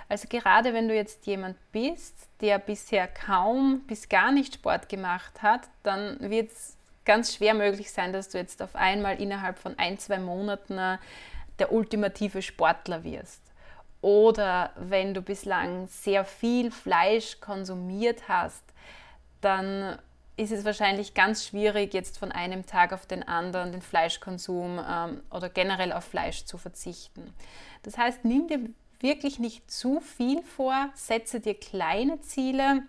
Also 0.09 0.29
gerade 0.29 0.75
wenn 0.75 0.89
du 0.89 0.95
jetzt 0.95 1.27
jemand 1.27 1.57
bist, 1.73 2.15
der 2.41 2.59
bisher 2.59 3.09
kaum 3.09 3.83
bis 3.87 4.09
gar 4.09 4.33
nicht 4.33 4.55
Sport 4.55 4.89
gemacht 4.89 5.43
hat, 5.43 5.69
dann 5.83 6.19
wird 6.21 6.51
es 6.51 6.77
ganz 7.05 7.35
schwer 7.35 7.55
möglich 7.55 7.91
sein, 7.91 8.13
dass 8.13 8.29
du 8.29 8.39
jetzt 8.39 8.63
auf 8.63 8.77
einmal 8.77 9.21
innerhalb 9.21 9.59
von 9.59 9.79
ein, 9.79 9.99
zwei 9.99 10.19
Monaten 10.19 10.99
der 11.59 11.73
ultimative 11.73 12.43
Sportler 12.43 13.05
wirst. 13.05 13.43
Oder 14.01 14.73
wenn 14.77 15.15
du 15.15 15.23
bislang 15.23 15.87
sehr 15.87 16.25
viel 16.25 16.71
Fleisch 16.71 17.41
konsumiert 17.41 18.29
hast, 18.29 18.63
dann 19.41 19.99
ist 20.37 20.53
es 20.53 20.65
wahrscheinlich 20.65 21.15
ganz 21.15 21.47
schwierig, 21.47 21.95
jetzt 21.95 22.19
von 22.19 22.33
einem 22.33 22.67
Tag 22.67 22.93
auf 22.93 23.07
den 23.07 23.23
anderen 23.23 23.73
den 23.73 23.83
Fleischkonsum 23.83 24.81
ähm, 24.87 25.23
oder 25.31 25.49
generell 25.49 25.93
auf 25.93 26.05
Fleisch 26.05 26.45
zu 26.45 26.59
verzichten. 26.59 27.33
Das 27.83 27.97
heißt, 27.97 28.25
nimm 28.25 28.49
dir 28.49 28.61
wirklich 29.01 29.39
nicht 29.39 29.71
zu 29.71 30.01
viel 30.01 30.43
vor, 30.43 30.91
setze 30.95 31.41
dir 31.41 31.55
kleine 31.55 32.21
Ziele. 32.21 32.83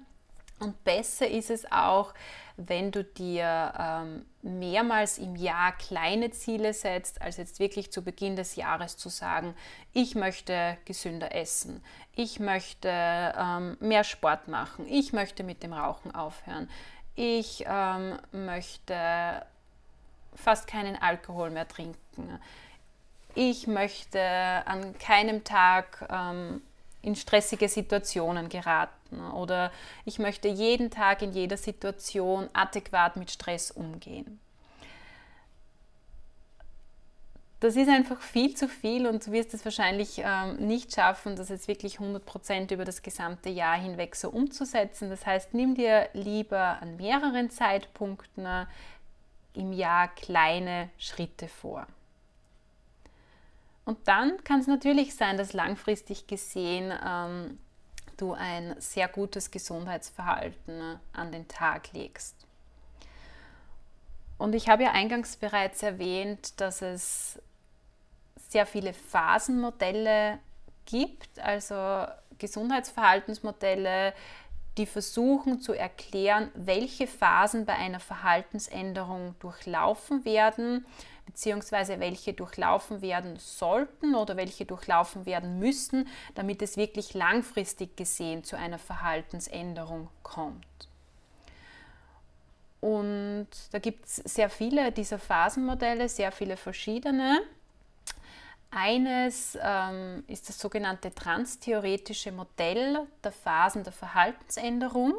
Und 0.59 0.83
besser 0.83 1.27
ist 1.27 1.49
es 1.49 1.69
auch, 1.71 2.13
wenn 2.57 2.91
du 2.91 3.03
dir 3.03 3.73
ähm, 3.77 4.25
mehrmals 4.41 5.17
im 5.17 5.35
Jahr 5.35 5.73
kleine 5.73 6.31
Ziele 6.31 6.73
setzt, 6.73 7.21
als 7.21 7.37
jetzt 7.37 7.59
wirklich 7.59 7.91
zu 7.91 8.01
Beginn 8.01 8.37
des 8.37 8.55
Jahres 8.55 8.95
zu 8.95 9.09
sagen, 9.09 9.55
ich 9.91 10.15
möchte 10.15 10.77
gesünder 10.85 11.35
essen, 11.35 11.83
ich 12.15 12.39
möchte 12.39 12.89
ähm, 12.89 13.75
mehr 13.81 14.05
Sport 14.05 14.47
machen, 14.47 14.85
ich 14.87 15.11
möchte 15.11 15.43
mit 15.43 15.63
dem 15.63 15.73
Rauchen 15.73 16.15
aufhören, 16.15 16.69
ich 17.15 17.65
ähm, 17.67 18.17
möchte 18.31 19.45
fast 20.33 20.67
keinen 20.67 20.95
Alkohol 20.95 21.49
mehr 21.49 21.67
trinken, 21.67 22.39
ich 23.35 23.67
möchte 23.67 24.21
an 24.21 24.97
keinem 24.97 25.43
Tag 25.43 26.07
ähm, 26.09 26.61
in 27.01 27.15
stressige 27.15 27.69
Situationen 27.69 28.49
geraten 28.49 29.19
oder 29.33 29.71
ich 30.05 30.17
möchte 30.17 30.47
jeden 30.47 30.89
Tag 30.89 31.21
in 31.21 31.33
jeder 31.33 31.57
Situation 31.57 32.49
adäquat 32.53 33.15
mit 33.17 33.29
Stress 33.29 33.69
umgehen. 33.71 34.39
Das 37.59 37.75
ist 37.75 37.89
einfach 37.89 38.19
viel 38.21 38.55
zu 38.55 38.67
viel 38.67 39.07
und 39.07 39.25
du 39.25 39.31
wirst 39.31 39.53
es 39.53 39.63
wahrscheinlich 39.65 40.21
ähm, 40.23 40.57
nicht 40.57 40.93
schaffen, 40.93 41.35
das 41.35 41.49
jetzt 41.49 41.67
wirklich 41.67 41.97
100% 41.97 42.73
über 42.73 42.85
das 42.85 43.01
gesamte 43.01 43.49
Jahr 43.49 43.77
hinweg 43.77 44.15
so 44.15 44.29
umzusetzen. 44.29 45.09
Das 45.09 45.25
heißt, 45.25 45.53
nimm 45.53 45.75
dir 45.75 46.09
lieber 46.13 46.79
an 46.81 46.97
mehreren 46.97 47.49
Zeitpunkten 47.49 48.67
im 49.53 49.73
Jahr 49.73 50.09
kleine 50.09 50.89
Schritte 50.97 51.47
vor. 51.47 51.87
Und 53.85 54.07
dann 54.07 54.43
kann 54.43 54.59
es 54.59 54.67
natürlich 54.67 55.15
sein, 55.15 55.37
dass 55.37 55.53
langfristig 55.53 56.27
gesehen 56.27 56.91
ähm, 57.05 57.59
du 58.17 58.33
ein 58.33 58.75
sehr 58.79 59.07
gutes 59.07 59.51
Gesundheitsverhalten 59.51 60.99
an 61.13 61.31
den 61.31 61.47
Tag 61.47 61.93
legst. 61.93 62.35
Und 64.37 64.53
ich 64.53 64.67
habe 64.67 64.83
ja 64.83 64.91
eingangs 64.91 65.37
bereits 65.37 65.81
erwähnt, 65.83 66.59
dass 66.59 66.81
es 66.81 67.39
sehr 68.49 68.65
viele 68.65 68.93
Phasenmodelle 68.93 70.39
gibt, 70.85 71.39
also 71.39 72.05
Gesundheitsverhaltensmodelle, 72.37 74.13
die 74.77 74.85
versuchen 74.85 75.61
zu 75.61 75.73
erklären, 75.73 76.51
welche 76.53 77.07
Phasen 77.07 77.65
bei 77.65 77.73
einer 77.73 78.01
Verhaltensänderung 78.01 79.35
durchlaufen 79.39 80.25
werden, 80.25 80.85
beziehungsweise 81.25 81.99
welche 81.99 82.33
durchlaufen 82.33 83.01
werden 83.01 83.37
sollten 83.37 84.15
oder 84.15 84.37
welche 84.37 84.65
durchlaufen 84.65 85.25
werden 85.25 85.59
müssen, 85.59 86.07
damit 86.35 86.61
es 86.61 86.77
wirklich 86.77 87.13
langfristig 87.13 87.97
gesehen 87.97 88.43
zu 88.43 88.57
einer 88.57 88.79
Verhaltensänderung 88.79 90.09
kommt. 90.23 90.65
Und 92.81 93.47
da 93.71 93.79
gibt 93.79 94.05
es 94.05 94.17
sehr 94.17 94.49
viele 94.49 94.91
dieser 94.91 95.17
Phasenmodelle, 95.17 96.07
sehr 96.07 96.31
viele 96.31 96.55
verschiedene. 96.55 97.41
Eines 98.69 99.57
ähm, 99.61 100.23
ist 100.27 100.49
das 100.49 100.59
sogenannte 100.59 101.13
transtheoretische 101.13 102.31
Modell 102.31 103.07
der 103.23 103.31
Phasen 103.31 103.83
der 103.83 103.93
Verhaltensänderung. 103.93 105.15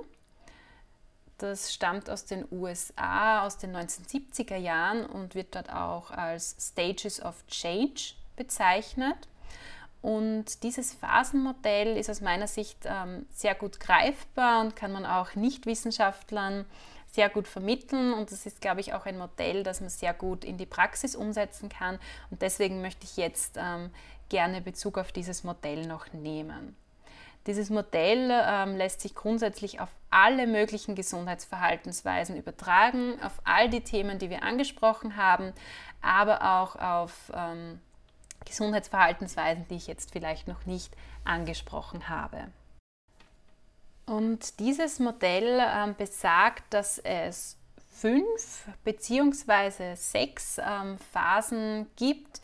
Das 1.38 1.74
stammt 1.74 2.08
aus 2.08 2.24
den 2.24 2.46
USA 2.50 3.44
aus 3.44 3.58
den 3.58 3.76
1970er 3.76 4.56
Jahren 4.56 5.04
und 5.04 5.34
wird 5.34 5.54
dort 5.54 5.70
auch 5.70 6.10
als 6.10 6.56
Stages 6.58 7.22
of 7.22 7.46
Change 7.46 8.14
bezeichnet. 8.36 9.28
Und 10.00 10.62
dieses 10.62 10.94
Phasenmodell 10.94 11.96
ist 11.96 12.08
aus 12.08 12.20
meiner 12.20 12.46
Sicht 12.46 12.78
ähm, 12.84 13.26
sehr 13.30 13.54
gut 13.54 13.80
greifbar 13.80 14.60
und 14.60 14.76
kann 14.76 14.92
man 14.92 15.04
auch 15.04 15.34
Nichtwissenschaftlern 15.34 16.64
sehr 17.10 17.28
gut 17.28 17.48
vermitteln. 17.48 18.14
Und 18.14 18.30
das 18.30 18.46
ist, 18.46 18.60
glaube 18.60 18.80
ich, 18.80 18.94
auch 18.94 19.04
ein 19.04 19.18
Modell, 19.18 19.62
das 19.62 19.80
man 19.80 19.90
sehr 19.90 20.14
gut 20.14 20.44
in 20.44 20.58
die 20.58 20.66
Praxis 20.66 21.16
umsetzen 21.16 21.68
kann. 21.68 21.98
Und 22.30 22.40
deswegen 22.40 22.82
möchte 22.82 23.04
ich 23.04 23.16
jetzt 23.16 23.56
ähm, 23.58 23.90
gerne 24.28 24.60
Bezug 24.60 24.96
auf 24.96 25.12
dieses 25.12 25.44
Modell 25.44 25.86
noch 25.86 26.12
nehmen. 26.12 26.76
Dieses 27.46 27.70
Modell 27.70 28.30
ähm, 28.32 28.76
lässt 28.76 29.00
sich 29.00 29.14
grundsätzlich 29.14 29.80
auf 29.80 29.88
alle 30.10 30.46
möglichen 30.46 30.94
Gesundheitsverhaltensweisen 30.94 32.36
übertragen, 32.36 33.20
auf 33.22 33.40
all 33.44 33.68
die 33.68 33.82
Themen, 33.82 34.18
die 34.18 34.30
wir 34.30 34.42
angesprochen 34.42 35.16
haben, 35.16 35.52
aber 36.02 36.42
auch 36.60 36.76
auf 36.76 37.30
ähm, 37.34 37.80
Gesundheitsverhaltensweisen, 38.44 39.66
die 39.68 39.76
ich 39.76 39.86
jetzt 39.86 40.12
vielleicht 40.12 40.48
noch 40.48 40.66
nicht 40.66 40.92
angesprochen 41.24 42.08
habe. 42.08 42.48
Und 44.06 44.60
dieses 44.60 44.98
Modell 44.98 45.60
ähm, 45.60 45.94
besagt, 45.96 46.72
dass 46.72 46.98
es 46.98 47.56
fünf 47.92 48.68
bzw. 48.84 49.94
sechs 49.94 50.58
ähm, 50.58 50.98
Phasen 51.12 51.86
gibt, 51.96 52.40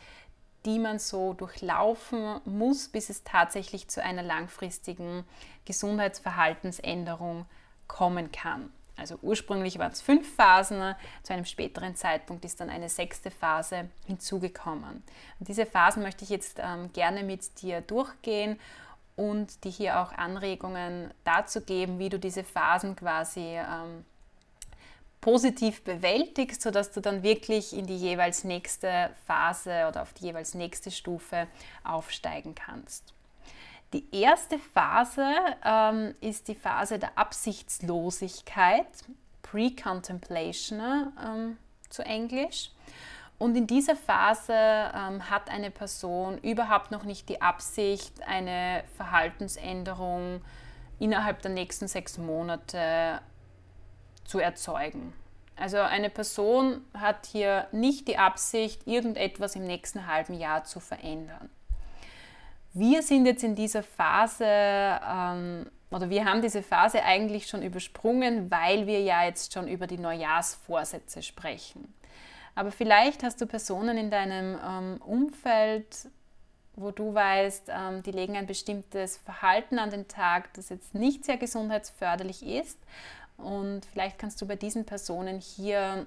die 0.64 0.78
man 0.78 0.98
so 0.98 1.32
durchlaufen 1.34 2.40
muss, 2.44 2.88
bis 2.88 3.10
es 3.10 3.24
tatsächlich 3.24 3.88
zu 3.88 4.02
einer 4.02 4.22
langfristigen 4.22 5.24
Gesundheitsverhaltensänderung 5.64 7.46
kommen 7.88 8.30
kann. 8.32 8.72
Also 8.96 9.18
ursprünglich 9.22 9.78
waren 9.78 9.92
es 9.92 10.02
fünf 10.02 10.34
Phasen, 10.34 10.94
zu 11.22 11.32
einem 11.32 11.44
späteren 11.44 11.96
Zeitpunkt 11.96 12.44
ist 12.44 12.60
dann 12.60 12.70
eine 12.70 12.88
sechste 12.88 13.30
Phase 13.30 13.88
hinzugekommen. 14.06 15.02
Und 15.38 15.48
diese 15.48 15.66
Phasen 15.66 16.02
möchte 16.02 16.24
ich 16.24 16.30
jetzt 16.30 16.58
ähm, 16.62 16.92
gerne 16.92 17.22
mit 17.24 17.62
dir 17.62 17.80
durchgehen 17.80 18.60
und 19.16 19.64
dir 19.64 19.70
hier 19.70 20.00
auch 20.00 20.12
Anregungen 20.12 21.12
dazu 21.24 21.62
geben, 21.62 21.98
wie 21.98 22.10
du 22.10 22.18
diese 22.18 22.44
Phasen 22.44 22.94
quasi 22.94 23.56
ähm, 23.56 24.04
positiv 25.22 25.82
bewältigst, 25.84 26.60
sodass 26.60 26.90
du 26.90 27.00
dann 27.00 27.22
wirklich 27.22 27.74
in 27.74 27.86
die 27.86 27.96
jeweils 27.96 28.44
nächste 28.44 29.10
Phase 29.26 29.86
oder 29.88 30.02
auf 30.02 30.12
die 30.12 30.24
jeweils 30.24 30.52
nächste 30.52 30.90
Stufe 30.90 31.46
aufsteigen 31.84 32.54
kannst. 32.54 33.14
Die 33.94 34.04
erste 34.14 34.58
Phase 34.58 35.26
ähm, 35.64 36.14
ist 36.20 36.48
die 36.48 36.54
Phase 36.54 36.98
der 36.98 37.16
Absichtslosigkeit, 37.16 38.86
Pre-Contemplation 39.42 41.12
ähm, 41.24 41.56
zu 41.88 42.02
Englisch. 42.02 42.70
Und 43.38 43.54
in 43.56 43.66
dieser 43.66 43.96
Phase 43.96 44.54
ähm, 44.54 45.30
hat 45.30 45.50
eine 45.50 45.70
Person 45.70 46.38
überhaupt 46.38 46.90
noch 46.90 47.04
nicht 47.04 47.28
die 47.28 47.40
Absicht, 47.40 48.22
eine 48.26 48.82
Verhaltensänderung 48.96 50.40
innerhalb 50.98 51.42
der 51.42 51.50
nächsten 51.52 51.86
sechs 51.86 52.18
Monate 52.18 53.20
zu 54.32 54.38
erzeugen. 54.38 55.12
Also 55.56 55.76
eine 55.76 56.08
Person 56.08 56.82
hat 56.94 57.26
hier 57.26 57.68
nicht 57.70 58.08
die 58.08 58.16
Absicht, 58.16 58.86
irgendetwas 58.86 59.54
im 59.56 59.66
nächsten 59.66 60.06
halben 60.06 60.32
Jahr 60.32 60.64
zu 60.64 60.80
verändern. 60.80 61.50
Wir 62.72 63.02
sind 63.02 63.26
jetzt 63.26 63.44
in 63.44 63.54
dieser 63.54 63.82
Phase, 63.82 64.46
ähm, 64.46 65.66
oder 65.90 66.08
wir 66.08 66.24
haben 66.24 66.40
diese 66.40 66.62
Phase 66.62 67.02
eigentlich 67.04 67.46
schon 67.46 67.62
übersprungen, 67.62 68.50
weil 68.50 68.86
wir 68.86 69.02
ja 69.02 69.24
jetzt 69.24 69.52
schon 69.52 69.68
über 69.68 69.86
die 69.86 69.98
Neujahrsvorsätze 69.98 71.22
sprechen. 71.22 71.92
Aber 72.54 72.70
vielleicht 72.70 73.22
hast 73.22 73.38
du 73.42 73.46
Personen 73.46 73.98
in 73.98 74.10
deinem 74.10 74.58
ähm, 74.66 75.02
Umfeld, 75.02 76.08
wo 76.76 76.90
du 76.90 77.12
weißt, 77.12 77.68
ähm, 77.68 78.02
die 78.02 78.12
legen 78.12 78.38
ein 78.38 78.46
bestimmtes 78.46 79.18
Verhalten 79.18 79.78
an 79.78 79.90
den 79.90 80.08
Tag, 80.08 80.54
das 80.54 80.70
jetzt 80.70 80.94
nicht 80.94 81.26
sehr 81.26 81.36
gesundheitsförderlich 81.36 82.42
ist 82.42 82.78
und 83.36 83.84
vielleicht 83.86 84.18
kannst 84.18 84.40
du 84.40 84.46
bei 84.46 84.56
diesen 84.56 84.84
Personen 84.84 85.40
hier 85.40 86.06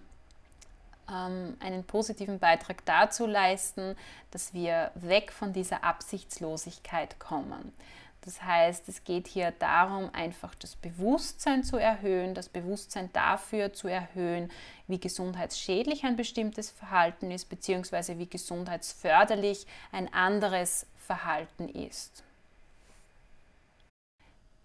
ähm, 1.10 1.58
einen 1.60 1.84
positiven 1.84 2.40
Beitrag 2.40 2.84
dazu 2.86 3.26
leisten, 3.26 3.96
dass 4.32 4.54
wir 4.54 4.92
weg 4.96 5.32
von 5.32 5.54
dieser 5.54 5.84
Absichtslosigkeit 5.84 7.20
kommen. 7.20 7.74
Das 8.22 8.42
heißt, 8.42 8.90
es 8.90 9.04
geht 9.04 9.28
hier 9.28 9.52
darum, 9.52 10.10
einfach 10.14 10.56
das 10.56 10.76
Bewusstsein 10.76 11.64
zu 11.64 11.78
erhöhen, 11.78 12.34
das 12.34 12.50
Bewusstsein 12.50 13.12
dafür 13.14 13.72
zu 13.72 13.88
erhöhen, 13.88 14.52
wie 14.88 15.00
gesundheitsschädlich 15.00 16.04
ein 16.06 16.16
bestimmtes 16.16 16.72
Verhalten 16.72 17.30
ist, 17.30 17.50
beziehungsweise 17.50 18.18
wie 18.18 18.28
gesundheitsförderlich 18.28 19.68
ein 19.92 20.12
anderes 20.12 20.88
Verhalten 20.98 21.70
ist. 21.70 22.24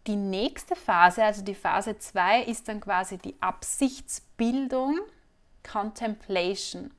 Die 0.06 0.16
nächste 0.16 0.76
Phase, 0.76 1.24
also 1.24 1.42
die 1.42 1.54
Phase 1.54 1.98
2, 1.98 2.42
ist 2.44 2.68
dann 2.68 2.80
quasi 2.80 3.18
die 3.18 3.34
Absichtsbildung, 3.40 4.98
Contemplation. 5.62 6.90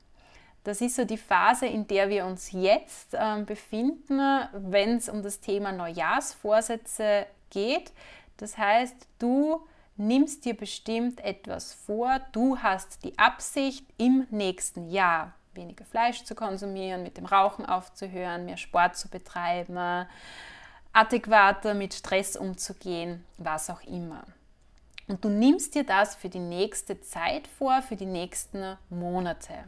Das 0.64 0.80
ist 0.80 0.94
so 0.94 1.04
die 1.04 1.18
Phase, 1.18 1.66
in 1.66 1.88
der 1.88 2.08
wir 2.08 2.24
uns 2.24 2.52
jetzt 2.52 3.14
äh, 3.14 3.42
befinden, 3.44 4.20
wenn 4.52 4.96
es 4.96 5.08
um 5.08 5.22
das 5.22 5.40
Thema 5.40 5.72
Neujahrsvorsätze 5.72 7.26
geht. 7.50 7.92
Das 8.36 8.56
heißt, 8.56 9.08
du 9.18 9.66
nimmst 9.96 10.44
dir 10.44 10.56
bestimmt 10.56 11.20
etwas 11.24 11.74
vor, 11.74 12.20
du 12.30 12.58
hast 12.58 13.04
die 13.04 13.18
Absicht, 13.18 13.84
im 13.98 14.26
nächsten 14.30 14.88
Jahr 14.88 15.34
weniger 15.54 15.84
Fleisch 15.84 16.24
zu 16.24 16.34
konsumieren, 16.34 17.02
mit 17.02 17.16
dem 17.16 17.26
Rauchen 17.26 17.66
aufzuhören, 17.66 18.46
mehr 18.46 18.56
Sport 18.56 18.96
zu 18.96 19.08
betreiben, 19.08 20.06
adäquater 20.92 21.74
mit 21.74 21.94
Stress 21.94 22.36
umzugehen, 22.36 23.24
was 23.38 23.70
auch 23.70 23.82
immer. 23.82 24.24
Und 25.08 25.24
du 25.24 25.28
nimmst 25.28 25.74
dir 25.74 25.84
das 25.84 26.14
für 26.14 26.28
die 26.28 26.38
nächste 26.38 27.00
Zeit 27.00 27.46
vor, 27.46 27.82
für 27.82 27.96
die 27.96 28.06
nächsten 28.06 28.76
Monate. 28.88 29.64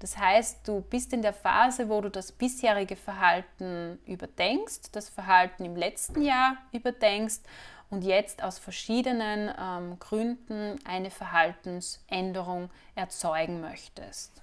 Das 0.00 0.18
heißt, 0.18 0.66
du 0.66 0.80
bist 0.80 1.12
in 1.12 1.22
der 1.22 1.32
Phase, 1.32 1.88
wo 1.88 2.00
du 2.00 2.10
das 2.10 2.32
bisherige 2.32 2.96
Verhalten 2.96 4.00
überdenkst, 4.04 4.90
das 4.90 5.08
Verhalten 5.08 5.64
im 5.64 5.76
letzten 5.76 6.22
Jahr 6.22 6.56
überdenkst 6.72 7.40
und 7.88 8.02
jetzt 8.02 8.42
aus 8.42 8.58
verschiedenen 8.58 9.54
ähm, 9.56 9.98
Gründen 10.00 10.80
eine 10.84 11.10
Verhaltensänderung 11.10 12.70
erzeugen 12.96 13.60
möchtest. 13.60 14.42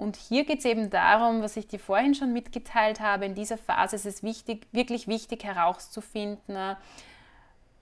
Und 0.00 0.16
hier 0.16 0.46
geht 0.46 0.60
es 0.60 0.64
eben 0.64 0.88
darum, 0.88 1.42
was 1.42 1.58
ich 1.58 1.68
dir 1.68 1.78
vorhin 1.78 2.14
schon 2.14 2.32
mitgeteilt 2.32 3.00
habe, 3.00 3.26
in 3.26 3.34
dieser 3.34 3.58
Phase 3.58 3.96
ist 3.96 4.06
es 4.06 4.22
wichtig, 4.22 4.66
wirklich 4.72 5.08
wichtig 5.08 5.44
herauszufinden, 5.44 6.74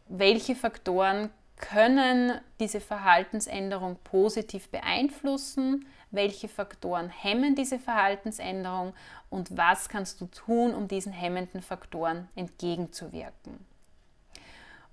welche 0.09 0.57
Faktoren 0.57 1.31
können 1.55 2.33
diese 2.59 2.81
Verhaltensänderung 2.81 3.99
positiv 4.03 4.69
beeinflussen, 4.69 5.87
welche 6.11 6.49
Faktoren 6.49 7.09
hemmen 7.09 7.55
diese 7.55 7.79
Verhaltensänderung 7.79 8.95
und 9.31 9.57
was 9.57 9.89
kannst 9.89 10.21
du 10.21 10.27
tun, 10.27 10.75
um 10.75 10.89
diesen 10.89 11.13
hemmenden 11.13 11.63
Faktoren 11.63 12.27
entgegenzuwirken. 12.35 13.65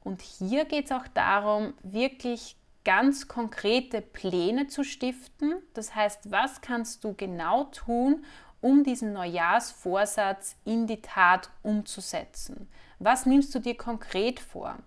Und 0.03 0.21
hier 0.21 0.65
geht 0.65 0.85
es 0.85 0.91
auch 0.91 1.07
darum, 1.15 1.73
wirklich 1.81 2.55
ganz 2.85 3.27
konkrete 3.27 4.01
Pläne 4.01 4.67
zu 4.67 4.83
stiften. 4.83 5.55
Das 5.73 5.93
heißt, 5.93 6.31
was 6.31 6.61
kannst 6.61 7.03
du 7.03 7.13
genau 7.13 7.65
tun, 7.65 8.23
um 8.61 8.83
diesen 8.83 9.11
Neujahrsvorsatz 9.11 10.55
in 10.63 10.87
die 10.87 11.01
Tat 11.01 11.49
umzusetzen? 11.61 12.69
Was 12.99 13.25
nimmst 13.25 13.53
du 13.53 13.59
dir 13.59 13.75
konkret 13.75 14.39
vor? 14.39 14.77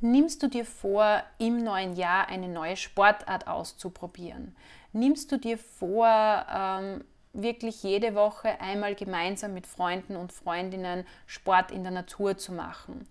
Nimmst 0.00 0.42
du 0.42 0.48
dir 0.48 0.64
vor, 0.64 1.22
im 1.38 1.62
neuen 1.62 1.94
Jahr 1.94 2.28
eine 2.28 2.48
neue 2.48 2.76
Sportart 2.76 3.48
auszuprobieren? 3.48 4.56
Nimmst 4.92 5.30
du 5.30 5.36
dir 5.36 5.58
vor, 5.58 6.46
ähm, 6.50 7.04
wirklich 7.32 7.82
jede 7.82 8.14
Woche 8.14 8.60
einmal 8.60 8.94
gemeinsam 8.94 9.54
mit 9.54 9.66
Freunden 9.66 10.16
und 10.16 10.32
Freundinnen 10.32 11.06
Sport 11.26 11.70
in 11.70 11.82
der 11.82 11.92
Natur 11.92 12.38
zu 12.38 12.52
machen? 12.52 13.06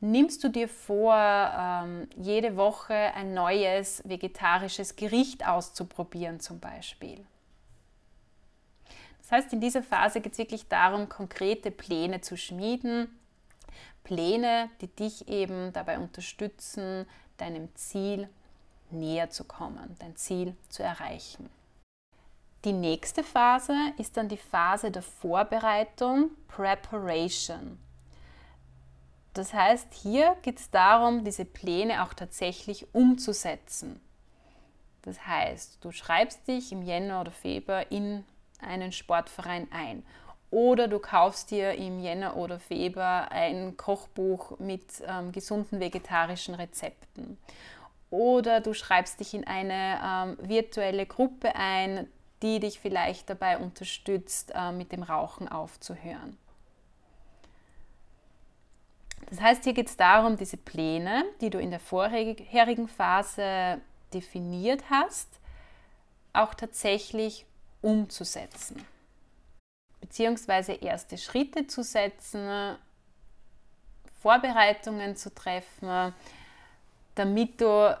Nimmst 0.00 0.42
du 0.42 0.48
dir 0.48 0.68
vor, 0.68 1.14
ähm, 1.14 2.08
jede 2.16 2.56
Woche 2.56 2.94
ein 2.94 3.34
neues 3.34 4.02
vegetarisches 4.06 4.96
Gericht 4.96 5.46
auszuprobieren 5.46 6.40
zum 6.40 6.58
Beispiel. 6.58 7.24
Das 9.18 9.32
heißt, 9.32 9.52
in 9.52 9.60
dieser 9.60 9.82
Phase 9.82 10.20
geht 10.20 10.32
es 10.32 10.38
wirklich 10.38 10.66
darum, 10.68 11.08
konkrete 11.08 11.70
Pläne 11.70 12.20
zu 12.20 12.36
schmieden. 12.36 13.16
Pläne, 14.02 14.70
die 14.80 14.88
dich 14.88 15.28
eben 15.28 15.72
dabei 15.72 15.98
unterstützen, 15.98 17.06
deinem 17.36 17.74
Ziel 17.76 18.28
näher 18.90 19.30
zu 19.30 19.44
kommen, 19.44 19.96
dein 20.00 20.16
Ziel 20.16 20.56
zu 20.68 20.82
erreichen. 20.82 21.48
Die 22.64 22.72
nächste 22.72 23.22
Phase 23.22 23.74
ist 23.98 24.16
dann 24.16 24.28
die 24.28 24.36
Phase 24.36 24.90
der 24.90 25.02
Vorbereitung, 25.02 26.30
Preparation. 26.48 27.78
Das 29.34 29.54
heißt, 29.54 29.94
hier 29.94 30.36
geht 30.42 30.58
es 30.58 30.70
darum, 30.70 31.24
diese 31.24 31.44
Pläne 31.44 32.02
auch 32.02 32.14
tatsächlich 32.14 32.92
umzusetzen. 32.94 34.00
Das 35.02 35.26
heißt, 35.26 35.78
du 35.84 35.92
schreibst 35.92 36.46
dich 36.48 36.72
im 36.72 36.82
Jänner 36.82 37.20
oder 37.20 37.30
Februar 37.30 37.90
in 37.90 38.24
einen 38.60 38.92
Sportverein 38.92 39.68
ein 39.70 40.02
oder 40.50 40.88
du 40.88 40.98
kaufst 40.98 41.50
dir 41.50 41.74
im 41.74 42.00
Jänner 42.00 42.36
oder 42.36 42.58
Februar 42.58 43.30
ein 43.30 43.76
Kochbuch 43.76 44.58
mit 44.58 44.82
ähm, 45.06 45.30
gesunden 45.32 45.78
vegetarischen 45.78 46.54
Rezepten. 46.54 47.38
Oder 48.10 48.60
du 48.60 48.74
schreibst 48.74 49.20
dich 49.20 49.34
in 49.34 49.46
eine 49.46 50.00
ähm, 50.04 50.48
virtuelle 50.48 51.06
Gruppe 51.06 51.54
ein, 51.54 52.08
die 52.42 52.58
dich 52.58 52.80
vielleicht 52.80 53.30
dabei 53.30 53.58
unterstützt, 53.58 54.52
äh, 54.54 54.72
mit 54.72 54.90
dem 54.90 55.04
Rauchen 55.04 55.48
aufzuhören. 55.48 56.36
Das 59.30 59.40
heißt, 59.40 59.64
hier 59.64 59.72
geht 59.72 59.88
es 59.88 59.96
darum, 59.96 60.36
diese 60.36 60.56
Pläne, 60.56 61.24
die 61.40 61.50
du 61.50 61.58
in 61.58 61.70
der 61.70 61.80
vorherigen 61.80 62.88
Phase 62.88 63.80
definiert 64.12 64.82
hast, 64.90 65.28
auch 66.32 66.54
tatsächlich 66.54 67.46
umzusetzen 67.80 68.84
beziehungsweise 70.00 70.72
erste 70.72 71.18
Schritte 71.18 71.66
zu 71.66 71.82
setzen, 71.82 72.76
Vorbereitungen 74.20 75.16
zu 75.16 75.32
treffen, 75.32 76.12
damit 77.14 77.60
du 77.60 77.96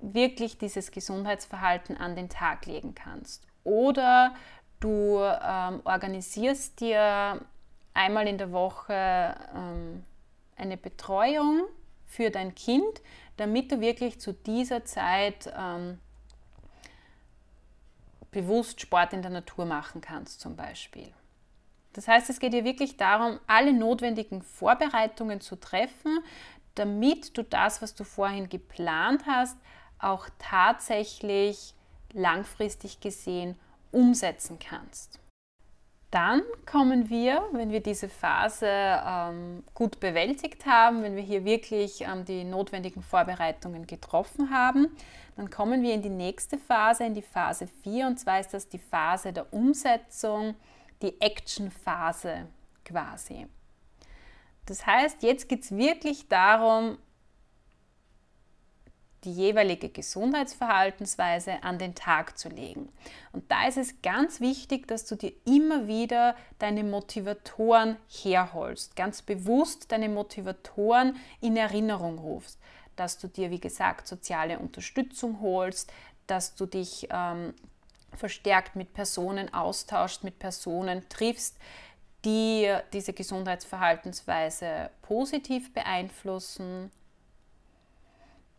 wirklich 0.00 0.58
dieses 0.58 0.90
Gesundheitsverhalten 0.92 1.96
an 1.96 2.14
den 2.14 2.28
Tag 2.28 2.66
legen 2.66 2.94
kannst. 2.94 3.44
Oder 3.64 4.34
du 4.80 5.18
ähm, 5.20 5.80
organisierst 5.84 6.80
dir 6.80 7.40
einmal 7.92 8.28
in 8.28 8.38
der 8.38 8.52
Woche 8.52 9.34
ähm, 9.54 10.04
eine 10.58 10.76
Betreuung 10.76 11.64
für 12.06 12.30
dein 12.30 12.54
Kind, 12.54 13.02
damit 13.36 13.70
du 13.70 13.80
wirklich 13.80 14.20
zu 14.20 14.32
dieser 14.32 14.84
Zeit 14.84 15.52
ähm, 15.56 15.98
bewusst 18.30 18.80
Sport 18.80 19.12
in 19.12 19.22
der 19.22 19.30
Natur 19.30 19.64
machen 19.64 20.00
kannst 20.00 20.40
zum 20.40 20.56
Beispiel. 20.56 21.12
Das 21.92 22.06
heißt, 22.06 22.30
es 22.30 22.38
geht 22.38 22.52
hier 22.52 22.64
wirklich 22.64 22.96
darum, 22.96 23.40
alle 23.46 23.72
notwendigen 23.72 24.42
Vorbereitungen 24.42 25.40
zu 25.40 25.56
treffen, 25.56 26.20
damit 26.74 27.36
du 27.36 27.42
das, 27.42 27.82
was 27.82 27.94
du 27.94 28.04
vorhin 28.04 28.48
geplant 28.48 29.24
hast, 29.26 29.56
auch 29.98 30.28
tatsächlich 30.38 31.74
langfristig 32.12 33.00
gesehen 33.00 33.56
umsetzen 33.90 34.58
kannst. 34.58 35.18
Dann 36.10 36.42
kommen 36.64 37.10
wir, 37.10 37.42
wenn 37.52 37.70
wir 37.70 37.82
diese 37.82 38.08
Phase 38.08 38.66
ähm, 38.66 39.62
gut 39.74 40.00
bewältigt 40.00 40.64
haben, 40.64 41.02
wenn 41.02 41.16
wir 41.16 41.22
hier 41.22 41.44
wirklich 41.44 42.00
ähm, 42.00 42.24
die 42.24 42.44
notwendigen 42.44 43.02
Vorbereitungen 43.02 43.86
getroffen 43.86 44.50
haben, 44.50 44.88
dann 45.36 45.50
kommen 45.50 45.82
wir 45.82 45.92
in 45.92 46.00
die 46.00 46.08
nächste 46.08 46.56
Phase, 46.56 47.04
in 47.04 47.12
die 47.12 47.22
Phase 47.22 47.66
4, 47.82 48.06
und 48.06 48.18
zwar 48.18 48.40
ist 48.40 48.54
das 48.54 48.68
die 48.68 48.78
Phase 48.78 49.34
der 49.34 49.52
Umsetzung 49.52 50.54
die 51.02 51.20
Action-Phase 51.20 52.48
quasi. 52.84 53.46
Das 54.66 54.86
heißt, 54.86 55.22
jetzt 55.22 55.48
geht 55.48 55.62
es 55.62 55.76
wirklich 55.76 56.28
darum, 56.28 56.98
die 59.24 59.32
jeweilige 59.32 59.88
Gesundheitsverhaltensweise 59.88 61.62
an 61.62 61.78
den 61.78 61.94
Tag 61.94 62.38
zu 62.38 62.48
legen. 62.48 62.88
Und 63.32 63.50
da 63.50 63.66
ist 63.66 63.76
es 63.76 64.00
ganz 64.02 64.40
wichtig, 64.40 64.86
dass 64.86 65.06
du 65.06 65.16
dir 65.16 65.32
immer 65.44 65.88
wieder 65.88 66.36
deine 66.58 66.84
Motivatoren 66.84 67.96
herholst, 68.08 68.94
ganz 68.94 69.22
bewusst 69.22 69.90
deine 69.90 70.08
Motivatoren 70.08 71.16
in 71.40 71.56
Erinnerung 71.56 72.18
rufst, 72.18 72.60
dass 72.96 73.18
du 73.18 73.28
dir, 73.28 73.50
wie 73.50 73.60
gesagt, 73.60 74.06
soziale 74.06 74.58
Unterstützung 74.58 75.40
holst, 75.40 75.92
dass 76.26 76.54
du 76.54 76.66
dich 76.66 77.08
ähm, 77.10 77.54
verstärkt 78.16 78.76
mit 78.76 78.92
Personen 78.92 79.52
austauscht, 79.52 80.24
mit 80.24 80.38
Personen 80.38 81.08
triffst, 81.08 81.56
die 82.24 82.72
diese 82.92 83.12
Gesundheitsverhaltensweise 83.12 84.90
positiv 85.02 85.72
beeinflussen, 85.72 86.90